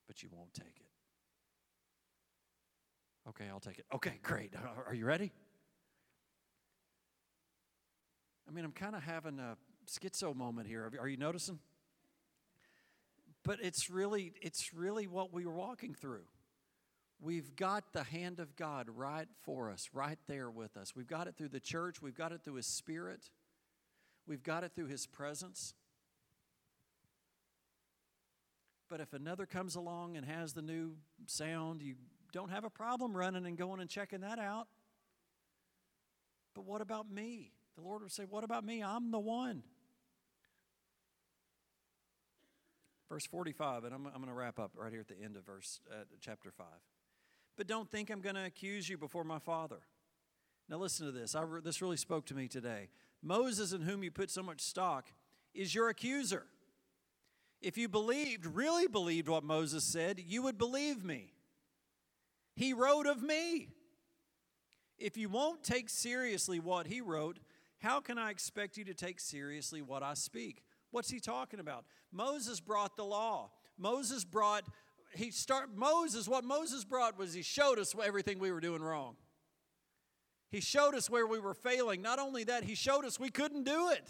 but 0.08 0.24
you 0.24 0.30
won't 0.32 0.54
take 0.54 0.66
it. 0.66 0.88
Okay, 3.30 3.46
I'll 3.50 3.60
take 3.60 3.78
it. 3.78 3.86
Okay, 3.94 4.20
great. 4.24 4.54
Are 4.88 4.96
you 4.96 5.06
ready? 5.06 5.32
I 8.52 8.54
mean, 8.54 8.66
I'm 8.66 8.74
kind 8.74 8.96
of 8.96 9.04
having 9.04 9.40
a 9.40 9.56
schizo 9.88 10.36
moment 10.36 10.68
here. 10.68 10.92
Are 11.00 11.08
you 11.08 11.16
noticing? 11.16 11.60
But 13.46 13.60
it's 13.62 13.90
really, 13.90 14.34
it's 14.42 14.74
really 14.74 15.08
what 15.08 15.32
we 15.32 15.46
were 15.46 15.54
walking 15.54 15.94
through. 15.94 16.26
We've 17.22 17.56
got 17.56 17.94
the 17.94 18.04
hand 18.04 18.42
of 18.42 18.58
God 18.58 18.88
right 18.94 19.28
for 19.44 19.72
us, 19.72 19.90
right 19.94 20.18
there 20.28 20.50
with 20.50 20.76
us. 20.76 20.94
We've 20.98 21.08
got 21.08 21.28
it 21.28 21.38
through 21.38 21.48
the 21.50 21.62
church, 21.62 22.02
we've 22.02 22.18
got 22.18 22.34
it 22.34 22.42
through 22.44 22.56
His 22.56 22.68
Spirit, 22.68 23.30
we've 24.28 24.44
got 24.44 24.66
it 24.66 24.74
through 24.76 24.88
His 24.88 25.08
presence. 25.08 25.74
But 28.90 29.00
if 29.00 29.14
another 29.14 29.46
comes 29.46 29.76
along 29.76 30.18
and 30.18 30.26
has 30.26 30.52
the 30.52 30.62
new 30.62 30.96
sound, 31.26 31.82
you 31.82 31.96
don't 32.34 32.50
have 32.50 32.66
a 32.66 32.70
problem 32.70 33.16
running 33.16 33.46
and 33.46 33.58
going 33.58 33.80
and 33.80 33.90
checking 33.90 34.22
that 34.22 34.40
out. 34.40 34.68
But 36.54 36.66
what 36.66 36.82
about 36.82 37.10
me? 37.10 37.54
The 37.76 37.82
Lord 37.82 38.02
would 38.02 38.12
say, 38.12 38.24
What 38.30 38.44
about 38.44 38.66
me? 38.66 38.84
I'm 38.84 39.12
the 39.12 39.20
one. 39.20 39.64
Verse 43.10 43.26
45, 43.26 43.84
and 43.84 43.94
I'm, 43.94 44.06
I'm 44.06 44.14
going 44.14 44.28
to 44.28 44.34
wrap 44.34 44.58
up 44.58 44.72
right 44.74 44.90
here 44.90 45.02
at 45.02 45.08
the 45.10 45.22
end 45.22 45.36
of 45.36 45.46
verse 45.46 45.82
uh, 45.92 46.06
chapter 46.22 46.50
5. 46.50 46.66
But 47.58 47.68
don't 47.68 47.92
think 47.92 48.10
I'm 48.10 48.22
going 48.22 48.36
to 48.36 48.46
accuse 48.46 48.88
you 48.88 48.98
before 48.98 49.26
my 49.26 49.40
Father. 49.40 49.80
Now 50.70 50.78
listen 50.78 51.06
to 51.08 51.12
this. 51.12 51.36
I, 51.36 51.44
this 51.62 51.82
really 51.82 51.98
spoke 51.98 52.26
to 52.28 52.34
me 52.34 52.48
today. 52.48 52.88
Moses, 53.22 53.74
in 53.74 53.82
whom 53.82 54.02
you 54.02 54.12
put 54.12 54.32
so 54.32 54.42
much 54.42 54.62
stock, 54.62 55.10
is 55.54 55.76
your 55.76 55.90
accuser. 55.90 56.46
If 57.62 57.78
you 57.78 57.90
believed, 57.90 58.46
really 58.46 58.88
believed 58.88 59.28
what 59.28 59.44
Moses 59.44 59.84
said, 59.84 60.22
you 60.26 60.42
would 60.44 60.58
believe 60.58 61.04
me. 61.04 61.34
He 62.56 62.74
wrote 62.74 63.06
of 63.06 63.22
me. 63.22 63.68
If 64.98 65.18
you 65.18 65.30
won't 65.30 65.64
take 65.64 65.90
seriously 65.90 66.60
what 66.60 66.88
he 66.88 67.02
wrote, 67.02 67.40
how 67.82 68.00
can 68.00 68.18
I 68.18 68.30
expect 68.30 68.78
you 68.78 68.86
to 68.86 68.94
take 68.94 69.20
seriously 69.20 69.82
what 69.82 70.04
I 70.04 70.14
speak? 70.14 70.62
What's 70.92 71.10
he 71.10 71.20
talking 71.20 71.60
about? 71.60 71.86
Moses 72.12 72.60
brought 72.60 72.96
the 72.96 73.04
law. 73.04 73.52
Moses 73.78 74.24
brought 74.24 74.64
he 75.14 75.32
start 75.32 75.76
Moses 75.76 76.28
what 76.28 76.44
Moses 76.46 76.86
brought 76.86 77.18
was 77.18 77.34
he 77.34 77.42
showed 77.42 77.80
us 77.80 77.94
everything 78.02 78.40
we 78.40 78.52
were 78.52 78.62
doing 78.62 78.82
wrong. 78.82 79.16
He 80.52 80.62
showed 80.62 80.96
us 80.96 81.10
where 81.10 81.26
we 81.26 81.40
were 81.40 81.54
failing. 81.54 82.02
Not 82.02 82.20
only 82.20 82.44
that, 82.46 82.64
he 82.64 82.76
showed 82.76 83.04
us 83.04 83.20
we 83.20 83.30
couldn't 83.30 83.64
do 83.64 83.90
it. 83.90 84.08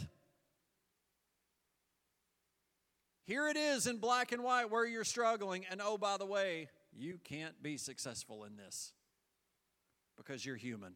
Here 3.24 3.48
it 3.48 3.56
is 3.56 3.88
in 3.88 3.98
black 3.98 4.32
and 4.32 4.44
white 4.44 4.70
where 4.70 4.86
you're 4.86 5.04
struggling. 5.04 5.66
And 5.70 5.82
oh, 5.84 5.98
by 5.98 6.18
the 6.18 6.26
way, 6.26 6.68
you 6.92 7.20
can't 7.24 7.62
be 7.64 7.78
successful 7.78 8.44
in 8.44 8.58
this 8.58 8.92
because 10.18 10.46
you're 10.46 10.58
human. 10.58 10.96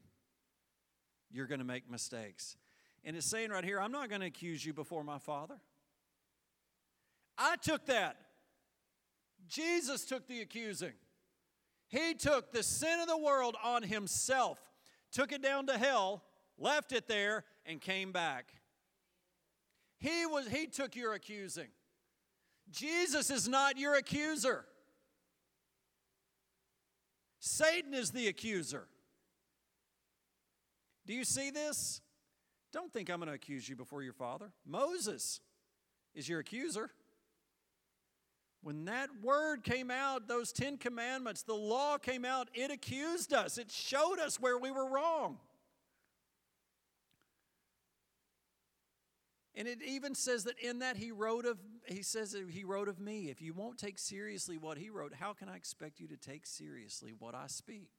You're 1.32 1.48
going 1.48 1.60
to 1.60 1.66
make 1.66 1.90
mistakes. 1.90 2.58
And 3.06 3.16
it's 3.16 3.28
saying 3.28 3.52
right 3.52 3.64
here, 3.64 3.80
I'm 3.80 3.92
not 3.92 4.10
going 4.10 4.22
to 4.22 4.28
accuse 4.28 4.66
you 4.66 4.74
before 4.74 5.04
my 5.04 5.20
Father. 5.20 5.56
I 7.38 7.56
took 7.58 7.86
that. 7.86 8.18
Jesus 9.48 10.06
took 10.06 10.28
the 10.28 10.42
accusing. 10.42 10.94
He 11.88 12.16
took 12.16 12.52
the 12.52 12.64
sin 12.64 13.00
of 13.00 13.08
the 13.08 13.18
world 13.18 13.56
on 13.64 13.84
himself, 13.84 14.60
took 15.12 15.32
it 15.32 15.44
down 15.44 15.68
to 15.68 15.78
hell, 15.78 16.24
left 16.58 16.92
it 16.92 17.08
there, 17.08 17.44
and 17.66 17.80
came 17.80 18.12
back. 18.12 18.54
He 20.00 20.26
was 20.26 20.48
he 20.48 20.66
took 20.66 20.96
your 20.96 21.14
accusing. 21.14 21.68
Jesus 22.72 23.30
is 23.30 23.48
not 23.48 23.78
your 23.78 23.96
accuser. 23.96 24.66
Satan 27.40 27.94
is 27.94 28.10
the 28.10 28.28
accuser. 28.28 28.88
Do 31.06 31.14
you 31.14 31.24
see 31.24 31.52
this? 31.52 32.02
Don't 32.76 32.92
think 32.92 33.10
I'm 33.10 33.20
going 33.20 33.30
to 33.30 33.34
accuse 33.34 33.70
you 33.70 33.78
before 33.78 34.04
your 34.04 34.12
father. 34.12 34.52
Moses 34.66 35.40
is 36.14 36.28
your 36.28 36.42
accuser. 36.42 36.92
When 38.64 38.84
that 38.84 39.08
word 39.24 39.64
came 39.64 39.90
out, 39.90 40.28
those 40.28 40.52
Ten 40.52 40.78
Commandments, 40.78 41.44
the 41.44 41.54
law 41.54 41.98
came 41.98 42.26
out, 42.26 42.50
it 42.54 42.72
accused 42.72 43.32
us. 43.32 43.58
It 43.58 43.72
showed 43.72 44.20
us 44.20 44.42
where 44.42 44.58
we 44.58 44.72
were 44.72 44.90
wrong. 44.90 45.38
And 49.56 49.70
it 49.70 49.82
even 49.82 50.14
says 50.14 50.44
that 50.44 50.60
in 50.60 50.80
that 50.80 50.98
he 50.98 51.14
wrote 51.14 51.46
of 51.46 51.58
he 51.86 52.02
says 52.02 52.36
he 52.50 52.66
wrote 52.66 52.90
of 52.90 53.00
me. 53.00 53.30
If 53.30 53.42
you 53.42 53.54
won't 53.54 53.78
take 53.78 53.98
seriously 53.98 54.58
what 54.58 54.78
he 54.78 54.90
wrote, 54.90 55.14
how 55.14 55.32
can 55.32 55.48
I 55.48 55.56
expect 55.56 56.02
you 56.02 56.10
to 56.10 56.18
take 56.18 56.46
seriously 56.46 57.14
what 57.18 57.36
I 57.36 57.48
speak? 57.48 57.92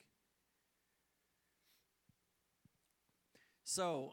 So, 3.65 4.13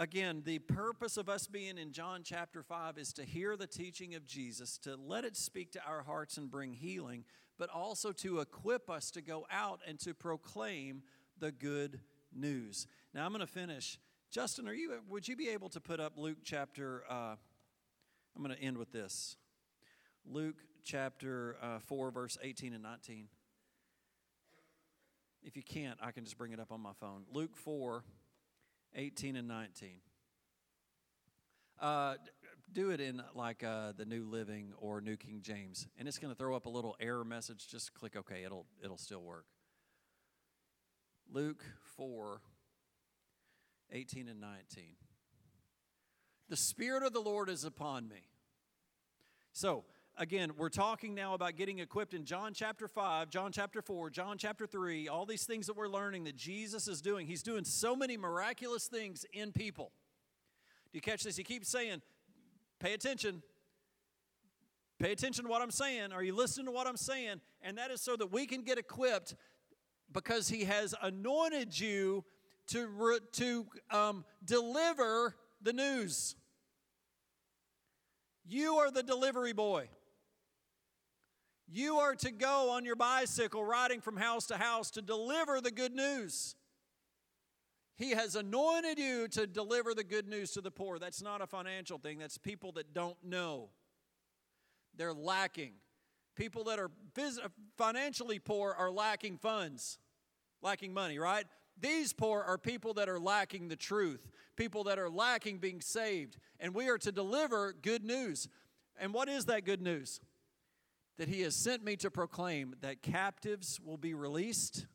again, 0.00 0.42
the 0.46 0.58
purpose 0.58 1.18
of 1.18 1.28
us 1.28 1.46
being 1.46 1.76
in 1.76 1.92
John 1.92 2.22
chapter 2.24 2.62
5 2.62 2.96
is 2.96 3.12
to 3.12 3.22
hear 3.22 3.54
the 3.54 3.66
teaching 3.66 4.14
of 4.14 4.26
Jesus, 4.26 4.78
to 4.78 4.96
let 4.96 5.24
it 5.24 5.36
speak 5.36 5.72
to 5.72 5.84
our 5.86 6.02
hearts 6.02 6.38
and 6.38 6.50
bring 6.50 6.72
healing, 6.72 7.24
but 7.58 7.68
also 7.68 8.10
to 8.12 8.40
equip 8.40 8.88
us 8.88 9.10
to 9.12 9.20
go 9.20 9.46
out 9.50 9.80
and 9.86 10.00
to 10.00 10.14
proclaim 10.14 11.02
the 11.38 11.52
good 11.52 12.00
news. 12.34 12.86
Now, 13.12 13.26
I'm 13.26 13.32
going 13.32 13.40
to 13.40 13.46
finish 13.46 13.98
Justin, 14.30 14.68
are 14.68 14.72
you? 14.72 14.92
Would 15.08 15.26
you 15.26 15.36
be 15.36 15.48
able 15.48 15.68
to 15.70 15.80
put 15.80 15.98
up 15.98 16.12
Luke 16.16 16.38
chapter? 16.44 17.02
Uh, 17.10 17.34
I'm 18.34 18.42
going 18.42 18.56
to 18.56 18.62
end 18.62 18.78
with 18.78 18.92
this. 18.92 19.36
Luke 20.24 20.54
chapter 20.84 21.56
uh, 21.60 21.80
four, 21.80 22.12
verse 22.12 22.38
18 22.40 22.72
and 22.72 22.82
19. 22.82 23.26
If 25.42 25.56
you 25.56 25.64
can't, 25.64 25.98
I 26.00 26.12
can 26.12 26.22
just 26.22 26.38
bring 26.38 26.52
it 26.52 26.60
up 26.60 26.70
on 26.70 26.80
my 26.80 26.92
phone. 27.00 27.24
Luke 27.32 27.56
4, 27.56 28.04
18 28.94 29.36
and 29.36 29.48
19. 29.48 29.88
Uh, 31.80 32.14
do 32.72 32.90
it 32.90 33.00
in 33.00 33.22
like 33.34 33.64
uh, 33.64 33.92
the 33.96 34.04
New 34.04 34.24
Living 34.24 34.72
or 34.78 35.00
New 35.00 35.16
King 35.16 35.40
James, 35.42 35.86
and 35.98 36.06
it's 36.06 36.18
going 36.18 36.32
to 36.32 36.38
throw 36.38 36.54
up 36.54 36.66
a 36.66 36.68
little 36.68 36.96
error 37.00 37.24
message. 37.24 37.66
Just 37.68 37.94
click 37.94 38.16
OK. 38.16 38.44
It'll 38.44 38.66
it'll 38.82 38.98
still 38.98 39.22
work. 39.22 39.46
Luke 41.32 41.64
4, 41.96 42.40
18 43.92 44.28
and 44.28 44.40
19. 44.40 44.96
The 46.48 46.56
Spirit 46.56 47.04
of 47.04 47.12
the 47.12 47.20
Lord 47.20 47.48
is 47.48 47.64
upon 47.64 48.08
me. 48.08 48.24
So, 49.52 49.84
again, 50.20 50.52
we're 50.58 50.68
talking 50.68 51.14
now 51.14 51.32
about 51.32 51.56
getting 51.56 51.78
equipped 51.78 52.12
in 52.12 52.26
John 52.26 52.52
chapter 52.52 52.86
5, 52.86 53.30
John 53.30 53.52
chapter 53.52 53.80
4, 53.80 54.10
John 54.10 54.36
chapter 54.36 54.66
3, 54.66 55.08
all 55.08 55.24
these 55.24 55.44
things 55.44 55.66
that 55.66 55.76
we're 55.76 55.88
learning 55.88 56.24
that 56.24 56.36
Jesus 56.36 56.86
is 56.86 57.00
doing. 57.00 57.26
He's 57.26 57.42
doing 57.42 57.64
so 57.64 57.96
many 57.96 58.18
miraculous 58.18 58.86
things 58.86 59.24
in 59.32 59.50
people. 59.50 59.92
Do 60.92 60.98
you 60.98 61.00
catch 61.00 61.24
this? 61.24 61.38
He 61.38 61.42
keeps 61.42 61.68
saying, 61.68 62.02
pay 62.80 62.92
attention. 62.92 63.42
Pay 64.98 65.12
attention 65.12 65.44
to 65.44 65.50
what 65.50 65.62
I'm 65.62 65.70
saying. 65.70 66.12
Are 66.12 66.22
you 66.22 66.36
listening 66.36 66.66
to 66.66 66.72
what 66.72 66.86
I'm 66.86 66.98
saying? 66.98 67.40
And 67.62 67.78
that 67.78 67.90
is 67.90 68.02
so 68.02 68.14
that 68.16 68.30
we 68.30 68.44
can 68.44 68.60
get 68.60 68.76
equipped 68.76 69.34
because 70.12 70.50
He 70.50 70.64
has 70.64 70.94
anointed 71.00 71.78
you 71.80 72.24
to, 72.68 73.20
to 73.32 73.66
um, 73.90 74.26
deliver 74.44 75.34
the 75.62 75.72
news. 75.72 76.36
You 78.46 78.74
are 78.74 78.90
the 78.90 79.02
delivery 79.02 79.54
boy. 79.54 79.88
You 81.72 81.98
are 81.98 82.16
to 82.16 82.32
go 82.32 82.70
on 82.70 82.84
your 82.84 82.96
bicycle 82.96 83.64
riding 83.64 84.00
from 84.00 84.16
house 84.16 84.46
to 84.46 84.56
house 84.56 84.90
to 84.92 85.02
deliver 85.02 85.60
the 85.60 85.70
good 85.70 85.94
news. 85.94 86.56
He 87.96 88.10
has 88.10 88.34
anointed 88.34 88.98
you 88.98 89.28
to 89.28 89.46
deliver 89.46 89.94
the 89.94 90.02
good 90.02 90.26
news 90.26 90.50
to 90.52 90.60
the 90.60 90.70
poor. 90.70 90.98
That's 90.98 91.22
not 91.22 91.42
a 91.42 91.46
financial 91.46 91.98
thing, 91.98 92.18
that's 92.18 92.38
people 92.38 92.72
that 92.72 92.92
don't 92.92 93.16
know. 93.22 93.68
They're 94.96 95.14
lacking. 95.14 95.74
People 96.34 96.64
that 96.64 96.78
are 96.78 96.90
uh, 97.18 97.48
financially 97.76 98.38
poor 98.38 98.74
are 98.76 98.90
lacking 98.90 99.36
funds, 99.36 99.98
lacking 100.62 100.92
money, 100.92 101.18
right? 101.18 101.44
These 101.78 102.12
poor 102.12 102.42
are 102.42 102.58
people 102.58 102.94
that 102.94 103.08
are 103.08 103.20
lacking 103.20 103.68
the 103.68 103.76
truth, 103.76 104.26
people 104.56 104.84
that 104.84 104.98
are 104.98 105.10
lacking 105.10 105.58
being 105.58 105.80
saved. 105.80 106.36
And 106.58 106.74
we 106.74 106.88
are 106.88 106.98
to 106.98 107.12
deliver 107.12 107.74
good 107.80 108.02
news. 108.02 108.48
And 108.98 109.14
what 109.14 109.28
is 109.28 109.44
that 109.44 109.64
good 109.64 109.82
news? 109.82 110.20
That 111.20 111.28
He 111.28 111.42
has 111.42 111.54
sent 111.54 111.84
me 111.84 111.96
to 111.96 112.10
proclaim 112.10 112.76
that 112.80 113.02
captives 113.02 113.78
will 113.78 113.98
be 113.98 114.14
released 114.14 114.86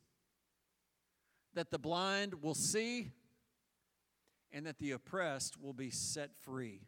that 1.54 1.70
the 1.70 1.78
blind 1.78 2.42
will 2.42 2.56
see, 2.56 3.12
and 4.52 4.66
that 4.66 4.80
the 4.80 4.90
oppressed 4.90 5.62
will 5.62 5.72
be 5.72 5.92
set 5.92 6.32
free. 6.42 6.82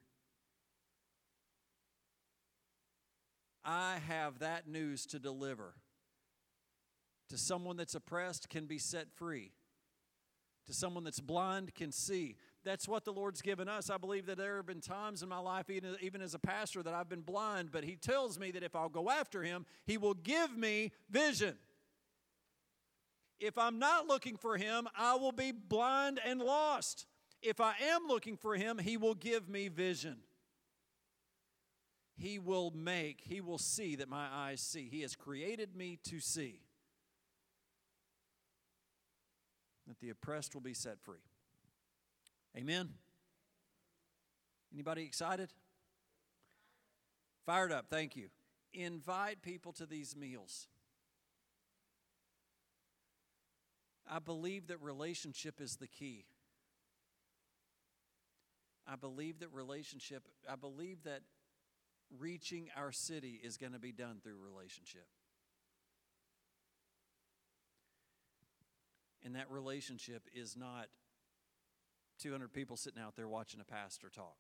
I 3.64 4.00
have 4.08 4.40
that 4.40 4.68
news 4.68 5.06
to 5.06 5.20
deliver. 5.20 5.76
To 7.30 7.38
someone 7.38 7.78
that's 7.78 7.94
oppressed 7.94 8.50
can 8.50 8.66
be 8.66 8.80
set 8.80 9.12
free. 9.14 9.52
To 10.66 10.74
someone 10.74 11.04
that's 11.04 11.20
blind 11.20 11.76
can 11.76 11.92
see. 11.92 12.38
That's 12.68 12.86
what 12.86 13.06
the 13.06 13.14
Lord's 13.14 13.42
given 13.42 13.70
us. 13.70 13.90
I 13.90 13.96
believe 13.96 14.26
that 14.26 14.38
there 14.38 14.58
have 14.58 14.66
been 14.66 14.82
times 14.82 15.24
in 15.24 15.30
my 15.30 15.40
life, 15.40 15.70
even, 15.70 15.96
even 16.02 16.22
as 16.22 16.34
a 16.34 16.40
pastor, 16.40 16.84
that 16.84 16.94
I've 16.94 17.08
been 17.08 17.22
blind, 17.22 17.72
but 17.72 17.86
He 17.86 17.96
tells 17.96 18.38
me 18.38 18.52
that 18.52 18.62
if 18.62 18.76
I'll 18.76 18.90
go 18.90 19.10
after 19.10 19.42
Him, 19.42 19.66
He 19.86 19.98
will 19.98 20.14
give 20.14 20.58
me 20.58 20.92
vision. 21.10 21.56
If 23.40 23.58
I'm 23.58 23.80
not 23.80 24.08
looking 24.08 24.36
for 24.36 24.58
him, 24.58 24.88
I 24.98 25.16
will 25.16 25.32
be 25.32 25.52
blind 25.52 26.20
and 26.26 26.42
lost. 26.42 27.06
If 27.42 27.62
I 27.62 27.76
am 27.92 28.08
looking 28.08 28.36
for 28.36 28.56
him, 28.56 28.80
he 28.80 28.98
will 28.98 29.14
give 29.14 29.48
me 29.48 29.68
vision. 29.68 30.18
He 32.16 32.40
will 32.40 32.72
make, 32.72 33.22
he 33.22 33.42
will 33.42 33.60
see 33.60 33.96
that 33.98 34.10
my 34.10 34.28
eyes 34.28 34.60
see. 34.60 34.90
He 34.90 35.02
has 35.02 35.16
created 35.16 35.76
me 35.76 36.00
to 36.06 36.20
see. 36.20 36.62
That 39.88 40.00
the 40.00 40.10
oppressed 40.10 40.56
will 40.56 40.62
be 40.62 40.74
set 40.74 41.00
free. 41.00 41.20
Amen. 42.56 42.90
Anybody 44.74 45.04
excited? 45.04 45.50
Fired 47.46 47.72
up, 47.72 47.86
thank 47.90 48.16
you. 48.16 48.28
Invite 48.74 49.42
people 49.42 49.72
to 49.74 49.86
these 49.86 50.16
meals. 50.16 50.68
I 54.10 54.20
believe 54.20 54.68
that 54.68 54.82
relationship 54.82 55.60
is 55.60 55.78
the 55.78 55.88
key. 55.88 56.26
I 58.88 58.96
believe 58.96 59.40
that 59.40 59.52
relationship, 59.52 60.24
I 60.50 60.56
believe 60.56 61.04
that 61.04 61.22
reaching 62.18 62.70
our 62.78 62.92
city 62.92 63.40
is 63.44 63.58
going 63.58 63.74
to 63.74 63.80
be 63.80 63.92
done 63.92 64.20
through 64.24 64.38
relationship. 64.42 65.08
And 69.24 69.36
that 69.36 69.52
relationship 69.52 70.24
is 70.34 70.56
not 70.56 70.88
200 72.18 72.52
people 72.54 72.78
sitting 72.78 73.02
out 73.02 73.16
there 73.16 73.28
watching 73.28 73.60
a 73.60 73.66
pastor 73.66 74.10
talk. 74.10 74.38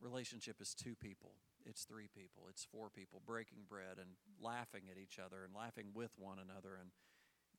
Relationship 0.00 0.60
is 0.60 0.74
two 0.74 0.94
people 0.94 1.34
it's 1.66 1.84
three 1.84 2.08
people, 2.08 2.44
it's 2.48 2.64
four 2.64 2.90
people 2.90 3.20
breaking 3.24 3.64
bread 3.68 3.98
and 3.98 4.10
laughing 4.40 4.82
at 4.90 4.98
each 4.98 5.18
other 5.18 5.44
and 5.44 5.54
laughing 5.54 5.88
with 5.94 6.10
one 6.18 6.38
another 6.38 6.76
and 6.80 6.90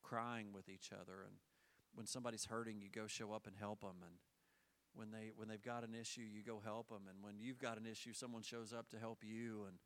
crying 0.01 0.51
with 0.53 0.69
each 0.69 0.91
other. 0.91 1.23
And 1.25 1.37
when 1.93 2.05
somebody's 2.05 2.45
hurting, 2.45 2.81
you 2.81 2.89
go 2.89 3.07
show 3.07 3.31
up 3.31 3.47
and 3.47 3.55
help 3.57 3.81
them. 3.81 4.03
And 4.03 4.15
when 4.93 5.11
they 5.11 5.31
when 5.35 5.47
they've 5.47 5.61
got 5.61 5.83
an 5.83 5.95
issue, 5.95 6.21
you 6.21 6.43
go 6.43 6.61
help 6.63 6.89
them. 6.89 7.03
And 7.09 7.23
when 7.23 7.39
you've 7.39 7.59
got 7.59 7.77
an 7.77 7.85
issue, 7.85 8.13
someone 8.13 8.41
shows 8.41 8.73
up 8.73 8.89
to 8.89 8.99
help 8.99 9.19
you. 9.23 9.65
And 9.67 9.77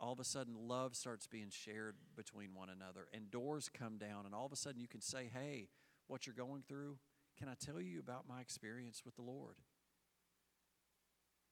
all 0.00 0.12
of 0.12 0.20
a 0.20 0.24
sudden, 0.24 0.54
love 0.56 0.96
starts 0.96 1.26
being 1.26 1.50
shared 1.50 1.96
between 2.16 2.54
one 2.54 2.68
another, 2.70 3.06
and 3.12 3.30
doors 3.30 3.68
come 3.72 3.98
down. 3.98 4.26
And 4.26 4.34
all 4.34 4.46
of 4.46 4.52
a 4.52 4.56
sudden, 4.56 4.80
you 4.80 4.88
can 4.88 5.00
say, 5.00 5.28
"Hey, 5.32 5.68
what 6.12 6.26
you're 6.26 6.36
going 6.36 6.62
through? 6.68 6.98
Can 7.38 7.48
I 7.48 7.54
tell 7.54 7.80
you 7.80 7.98
about 7.98 8.28
my 8.28 8.40
experience 8.40 9.02
with 9.04 9.16
the 9.16 9.22
Lord?" 9.22 9.56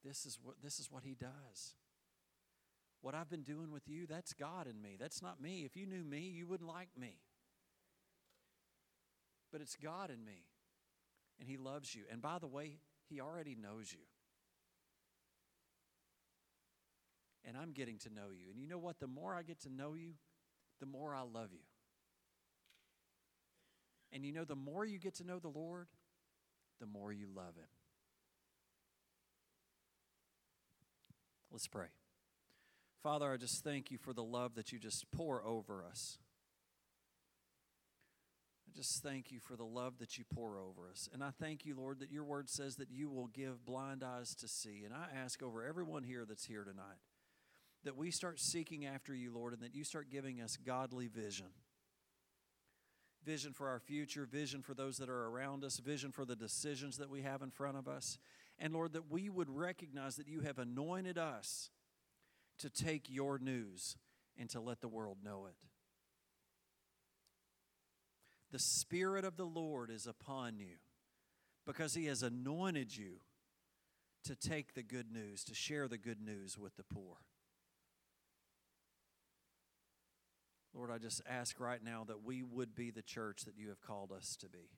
This 0.04 0.26
is 0.26 0.38
what 0.42 0.60
this 0.62 0.78
is 0.78 0.90
what 0.90 1.02
He 1.02 1.14
does. 1.14 1.74
What 3.02 3.14
I've 3.14 3.30
been 3.30 3.42
doing 3.42 3.72
with 3.72 3.88
you, 3.88 4.06
that's 4.06 4.34
God 4.34 4.66
in 4.66 4.82
me. 4.82 4.96
That's 5.00 5.22
not 5.22 5.40
me. 5.40 5.64
If 5.64 5.74
you 5.74 5.86
knew 5.86 6.04
me, 6.04 6.20
you 6.20 6.46
wouldn't 6.46 6.68
like 6.68 6.90
me. 6.98 7.16
But 9.50 9.62
it's 9.62 9.76
God 9.76 10.10
in 10.10 10.22
me. 10.22 10.44
And 11.38 11.48
He 11.48 11.56
loves 11.56 11.94
you. 11.94 12.02
And 12.12 12.20
by 12.20 12.38
the 12.38 12.46
way, 12.46 12.80
He 13.08 13.20
already 13.20 13.54
knows 13.54 13.90
you. 13.90 14.04
And 17.42 17.56
I'm 17.56 17.72
getting 17.72 17.96
to 18.00 18.10
know 18.10 18.30
you. 18.30 18.50
And 18.50 18.60
you 18.60 18.68
know 18.68 18.78
what? 18.78 19.00
The 19.00 19.06
more 19.06 19.34
I 19.34 19.42
get 19.42 19.60
to 19.62 19.70
know 19.70 19.94
you, 19.94 20.12
the 20.78 20.86
more 20.86 21.14
I 21.14 21.22
love 21.22 21.52
you. 21.52 21.69
And 24.12 24.24
you 24.24 24.32
know, 24.32 24.44
the 24.44 24.56
more 24.56 24.84
you 24.84 24.98
get 24.98 25.14
to 25.16 25.24
know 25.24 25.38
the 25.38 25.48
Lord, 25.48 25.86
the 26.80 26.86
more 26.86 27.12
you 27.12 27.26
love 27.34 27.56
Him. 27.56 27.68
Let's 31.50 31.66
pray. 31.66 31.86
Father, 33.02 33.32
I 33.32 33.36
just 33.36 33.64
thank 33.64 33.90
you 33.90 33.98
for 33.98 34.12
the 34.12 34.22
love 34.22 34.54
that 34.54 34.72
you 34.72 34.78
just 34.78 35.06
pour 35.10 35.44
over 35.44 35.84
us. 35.84 36.18
I 38.68 38.76
just 38.76 39.02
thank 39.02 39.32
you 39.32 39.40
for 39.40 39.56
the 39.56 39.64
love 39.64 39.98
that 39.98 40.16
you 40.16 40.24
pour 40.32 40.58
over 40.58 40.88
us. 40.90 41.08
And 41.12 41.24
I 41.24 41.30
thank 41.40 41.64
you, 41.64 41.74
Lord, 41.74 41.98
that 42.00 42.12
your 42.12 42.24
word 42.24 42.48
says 42.48 42.76
that 42.76 42.90
you 42.90 43.08
will 43.08 43.26
give 43.26 43.64
blind 43.64 44.04
eyes 44.04 44.34
to 44.36 44.48
see. 44.48 44.82
And 44.84 44.94
I 44.94 45.06
ask 45.24 45.42
over 45.42 45.64
everyone 45.64 46.04
here 46.04 46.24
that's 46.28 46.46
here 46.46 46.62
tonight 46.62 46.98
that 47.84 47.96
we 47.96 48.10
start 48.10 48.38
seeking 48.38 48.84
after 48.84 49.14
you, 49.14 49.32
Lord, 49.32 49.54
and 49.54 49.62
that 49.62 49.74
you 49.74 49.84
start 49.84 50.10
giving 50.10 50.40
us 50.40 50.56
godly 50.56 51.08
vision. 51.08 51.46
Vision 53.24 53.52
for 53.52 53.68
our 53.68 53.78
future, 53.78 54.24
vision 54.24 54.62
for 54.62 54.72
those 54.72 54.96
that 54.96 55.10
are 55.10 55.26
around 55.26 55.62
us, 55.62 55.78
vision 55.78 56.10
for 56.10 56.24
the 56.24 56.36
decisions 56.36 56.96
that 56.96 57.10
we 57.10 57.22
have 57.22 57.42
in 57.42 57.50
front 57.50 57.76
of 57.76 57.86
us. 57.86 58.18
And 58.58 58.72
Lord, 58.72 58.94
that 58.94 59.10
we 59.10 59.28
would 59.28 59.50
recognize 59.50 60.16
that 60.16 60.28
you 60.28 60.40
have 60.40 60.58
anointed 60.58 61.18
us 61.18 61.70
to 62.58 62.70
take 62.70 63.10
your 63.10 63.38
news 63.38 63.96
and 64.38 64.48
to 64.50 64.60
let 64.60 64.80
the 64.80 64.88
world 64.88 65.18
know 65.22 65.46
it. 65.46 65.56
The 68.52 68.58
Spirit 68.58 69.24
of 69.24 69.36
the 69.36 69.44
Lord 69.44 69.90
is 69.90 70.06
upon 70.06 70.58
you 70.58 70.76
because 71.66 71.94
He 71.94 72.06
has 72.06 72.22
anointed 72.22 72.96
you 72.96 73.20
to 74.24 74.34
take 74.34 74.74
the 74.74 74.82
good 74.82 75.10
news, 75.12 75.44
to 75.44 75.54
share 75.54 75.88
the 75.88 75.98
good 75.98 76.20
news 76.20 76.58
with 76.58 76.76
the 76.76 76.84
poor. 76.84 77.16
Lord, 80.74 80.90
I 80.90 80.98
just 80.98 81.20
ask 81.28 81.58
right 81.58 81.82
now 81.82 82.04
that 82.06 82.24
we 82.24 82.42
would 82.42 82.74
be 82.74 82.90
the 82.90 83.02
church 83.02 83.42
that 83.46 83.56
you 83.56 83.68
have 83.68 83.80
called 83.80 84.12
us 84.12 84.36
to 84.40 84.48
be. 84.48 84.70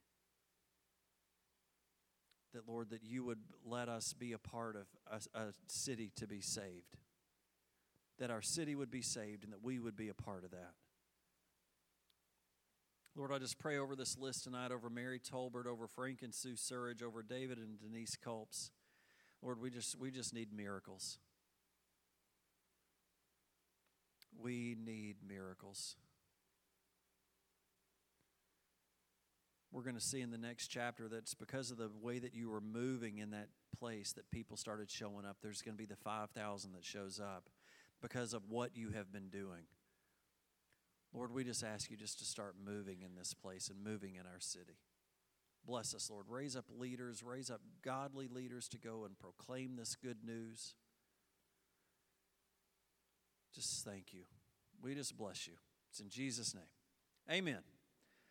That, 2.54 2.68
Lord, 2.68 2.90
that 2.90 3.02
you 3.02 3.24
would 3.24 3.40
let 3.64 3.88
us 3.88 4.12
be 4.12 4.32
a 4.32 4.38
part 4.38 4.76
of 4.76 4.86
a, 5.10 5.38
a 5.38 5.52
city 5.68 6.10
to 6.16 6.26
be 6.26 6.40
saved 6.40 6.96
that 8.22 8.30
our 8.30 8.40
city 8.40 8.76
would 8.76 8.90
be 8.90 9.02
saved 9.02 9.42
and 9.42 9.52
that 9.52 9.64
we 9.64 9.80
would 9.80 9.96
be 9.96 10.08
a 10.08 10.14
part 10.14 10.44
of 10.44 10.52
that. 10.52 10.74
Lord, 13.16 13.32
I 13.32 13.38
just 13.38 13.58
pray 13.58 13.78
over 13.78 13.96
this 13.96 14.16
list 14.16 14.44
tonight 14.44 14.70
over 14.70 14.88
Mary 14.88 15.20
Tolbert, 15.20 15.66
over 15.66 15.88
Frank 15.88 16.22
and 16.22 16.32
Sue 16.32 16.54
Surridge, 16.54 17.02
over 17.02 17.22
David 17.22 17.58
and 17.58 17.80
Denise 17.80 18.16
Culps. 18.16 18.70
Lord, 19.42 19.60
we 19.60 19.70
just 19.70 19.98
we 19.98 20.12
just 20.12 20.32
need 20.32 20.52
miracles. 20.52 21.18
We 24.40 24.76
need 24.84 25.16
miracles. 25.26 25.96
We're 29.72 29.82
going 29.82 29.96
to 29.96 30.00
see 30.00 30.20
in 30.20 30.30
the 30.30 30.38
next 30.38 30.68
chapter 30.68 31.08
that's 31.08 31.34
because 31.34 31.70
of 31.70 31.78
the 31.78 31.90
way 32.00 32.18
that 32.18 32.34
you 32.34 32.50
were 32.50 32.60
moving 32.60 33.18
in 33.18 33.30
that 33.30 33.48
place 33.78 34.12
that 34.12 34.30
people 34.30 34.56
started 34.56 34.90
showing 34.90 35.24
up. 35.24 35.38
There's 35.42 35.62
going 35.62 35.74
to 35.74 35.78
be 35.78 35.86
the 35.86 35.96
5,000 35.96 36.72
that 36.72 36.84
shows 36.84 37.18
up 37.18 37.48
because 38.02 38.34
of 38.34 38.42
what 38.50 38.76
you 38.76 38.90
have 38.90 39.10
been 39.12 39.30
doing. 39.30 39.64
Lord, 41.14 41.32
we 41.32 41.44
just 41.44 41.64
ask 41.64 41.90
you 41.90 41.96
just 41.96 42.18
to 42.18 42.24
start 42.24 42.54
moving 42.62 43.02
in 43.02 43.14
this 43.16 43.32
place 43.32 43.68
and 43.68 43.82
moving 43.82 44.16
in 44.16 44.26
our 44.26 44.40
city. 44.40 44.78
Bless 45.64 45.94
us, 45.94 46.10
Lord. 46.10 46.26
Raise 46.28 46.56
up 46.56 46.64
leaders, 46.76 47.22
raise 47.22 47.50
up 47.50 47.60
godly 47.82 48.28
leaders 48.28 48.68
to 48.68 48.78
go 48.78 49.04
and 49.04 49.18
proclaim 49.18 49.76
this 49.76 49.94
good 49.94 50.18
news. 50.24 50.74
Just 53.54 53.84
thank 53.84 54.12
you. 54.12 54.22
We 54.82 54.94
just 54.94 55.16
bless 55.16 55.46
you. 55.46 55.54
It's 55.90 56.00
in 56.00 56.08
Jesus' 56.08 56.54
name. 56.54 56.64
Amen. 57.30 57.60